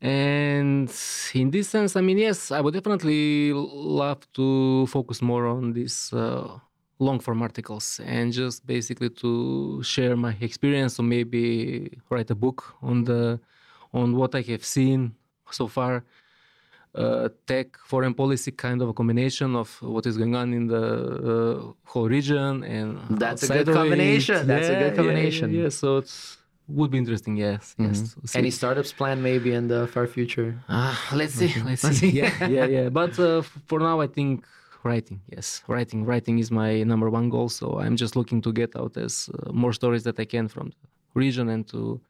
And 0.00 0.92
in 1.34 1.50
this 1.50 1.68
sense, 1.68 1.94
I 1.96 2.00
mean, 2.00 2.18
yes, 2.18 2.50
I 2.50 2.60
would 2.60 2.74
definitely 2.74 3.52
love 3.52 4.20
to 4.34 4.86
focus 4.88 5.22
more 5.22 5.46
on 5.46 5.72
these 5.72 6.12
uh, 6.12 6.58
long 6.98 7.20
form 7.20 7.42
articles 7.42 8.00
and 8.04 8.32
just 8.32 8.66
basically 8.66 9.10
to 9.10 9.82
share 9.82 10.16
my 10.16 10.36
experience 10.40 10.98
or 10.98 11.04
maybe 11.04 11.98
write 12.10 12.30
a 12.30 12.34
book 12.34 12.74
on 12.82 13.04
the 13.04 13.40
on 13.92 14.16
what 14.16 14.34
I 14.34 14.40
have 14.42 14.64
seen 14.64 15.14
so 15.50 15.68
far. 15.68 16.04
Uh, 16.94 17.30
tech 17.46 17.78
foreign 17.86 18.12
policy 18.12 18.50
kind 18.50 18.82
of 18.82 18.88
a 18.88 18.92
combination 18.92 19.56
of 19.56 19.80
what 19.80 20.04
is 20.04 20.18
going 20.18 20.34
on 20.36 20.52
in 20.52 20.66
the 20.66 20.84
uh, 20.84 21.72
whole 21.86 22.06
region 22.06 22.62
and 22.64 23.18
That's 23.18 23.44
a 23.44 23.48
good 23.48 23.68
of 23.68 23.68
it. 23.68 23.72
combination. 23.78 24.46
That's 24.46 24.68
a 24.68 24.72
Yeah, 24.72 24.78
good 24.78 24.90
yeah, 24.90 24.96
combination. 24.96 25.54
Yeah, 25.54 25.62
yeah, 25.62 25.68
so 25.70 25.96
it's 25.98 26.36
would 26.68 26.90
be 26.90 26.98
interesting. 26.98 27.36
Yes, 27.36 27.74
yes. 27.78 27.98
Mhm. 28.00 28.20
to 28.22 28.28
see. 28.28 28.38
Any 28.38 28.50
startups 28.50 28.92
planned 28.92 29.22
maybe 29.22 29.52
in 29.52 29.68
the 29.68 29.86
far 29.88 30.06
future? 30.06 30.58
Ah, 30.68 30.98
let's 31.14 31.34
see. 31.34 31.52
Let's 31.64 31.84
Let's 31.84 31.98
see. 31.98 32.10
yeah, 32.20 32.48
yeah, 32.56 32.66
yeah. 32.66 32.88
But 32.88 33.18
uh, 33.18 33.42
for 33.66 33.78
now, 33.80 34.00
I 34.00 34.06
think 34.06 34.46
writing. 34.84 35.20
Yes, 35.28 35.62
writing. 35.68 36.04
Writing 36.04 36.38
is 36.38 36.50
my 36.50 36.82
number 36.84 37.08
one 37.10 37.28
goal. 37.30 37.48
So 37.48 37.80
I'm 37.80 37.96
just 37.96 38.16
looking 38.16 38.40
to 38.42 38.52
get 38.52 38.74
out 38.76 38.96
as 38.96 39.28
uh, 39.28 39.52
more 39.52 39.72
stories 39.72 40.02
that 40.04 40.18
I 40.18 40.24
can 40.24 40.48
from 40.48 40.68
the 40.70 40.88
region 41.14 41.48
and 41.48 41.66
to 41.68 42.00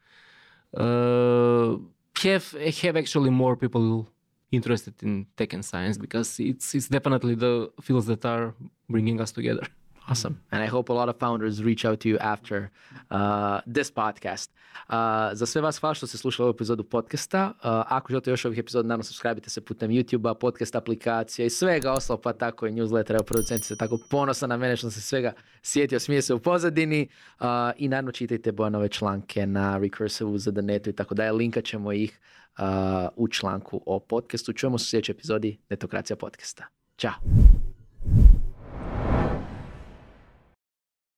uh, 0.77 1.77
have 2.23 2.51
have 2.81 2.95
actually 2.97 3.29
more 3.29 3.55
people 3.55 4.07
interested 4.51 4.93
in 5.03 5.25
tech 5.35 5.53
and 5.53 5.65
science 5.65 5.97
because 5.97 6.39
it's 6.39 6.73
it's 6.75 6.87
definitely 6.87 7.35
the 7.35 7.71
fields 7.81 8.05
that 8.07 8.23
are 8.25 8.53
bringing 8.89 9.19
us 9.21 9.31
together. 9.31 9.65
Awesome. 10.07 10.35
And 10.51 10.63
I 10.63 10.67
hope 10.67 10.91
a 10.91 10.95
lot 10.95 11.09
of 11.09 11.15
founders 11.19 11.63
reach 11.63 11.85
out 11.85 11.99
to 11.99 12.09
you 12.09 12.17
after 12.19 12.69
uh, 13.11 13.61
this 13.73 13.91
podcast. 13.91 14.51
Uh, 14.89 14.95
za 15.33 15.45
sve 15.45 15.61
vas 15.61 15.79
hvala 15.79 15.93
što 15.93 16.07
ste 16.07 16.17
slušali 16.17 16.45
ovu 16.45 16.53
epizodu 16.53 16.83
podcasta. 16.83 17.45
Uh, 17.45 17.53
ako 17.63 18.11
želite 18.13 18.31
još 18.31 18.45
ovih 18.45 18.59
epizoda, 18.59 18.87
naravno 18.87 19.03
subscribe 19.03 19.41
se 19.47 19.65
putem 19.65 19.91
YouTube-a, 19.91 20.33
podcast 20.33 20.75
aplikacija 20.75 21.45
i 21.45 21.49
svega 21.49 21.91
ostalo, 21.91 22.21
pa 22.21 22.33
tako 22.33 22.67
i 22.67 22.71
newslettera. 22.71 23.13
Evo, 23.13 23.23
producent 23.23 23.63
se 23.63 23.77
tako 23.77 23.97
ponosan 24.09 24.49
na 24.49 24.57
mene 24.57 24.77
što 24.77 24.91
se 24.91 25.01
svega 25.01 25.33
sjetio, 25.61 25.99
smije 25.99 26.21
se 26.21 26.33
u 26.33 26.39
pozadini. 26.39 27.07
Uh, 27.39 27.45
I 27.77 27.87
naravno 27.87 28.11
čitajte 28.11 28.51
Bojanove 28.51 28.89
članke 28.89 29.45
na 29.45 29.77
Recursive 29.77 30.37
za 30.37 30.51
Netu 30.51 30.89
i 30.89 30.93
tako 30.93 31.15
dalje. 31.15 31.31
Linkat 31.31 31.63
ćemo 31.63 31.91
ih 31.91 32.19
uh, 32.59 32.63
u 33.15 33.27
članku 33.27 33.81
o 33.85 33.99
podcastu. 33.99 34.53
Čujemo 34.53 34.77
se 34.77 34.83
u 34.83 34.89
sljedećoj 34.89 35.13
epizodi 35.13 35.57
Netokracija 35.69 36.17
podcasta. 36.17 36.65
Ćao. 36.97 37.72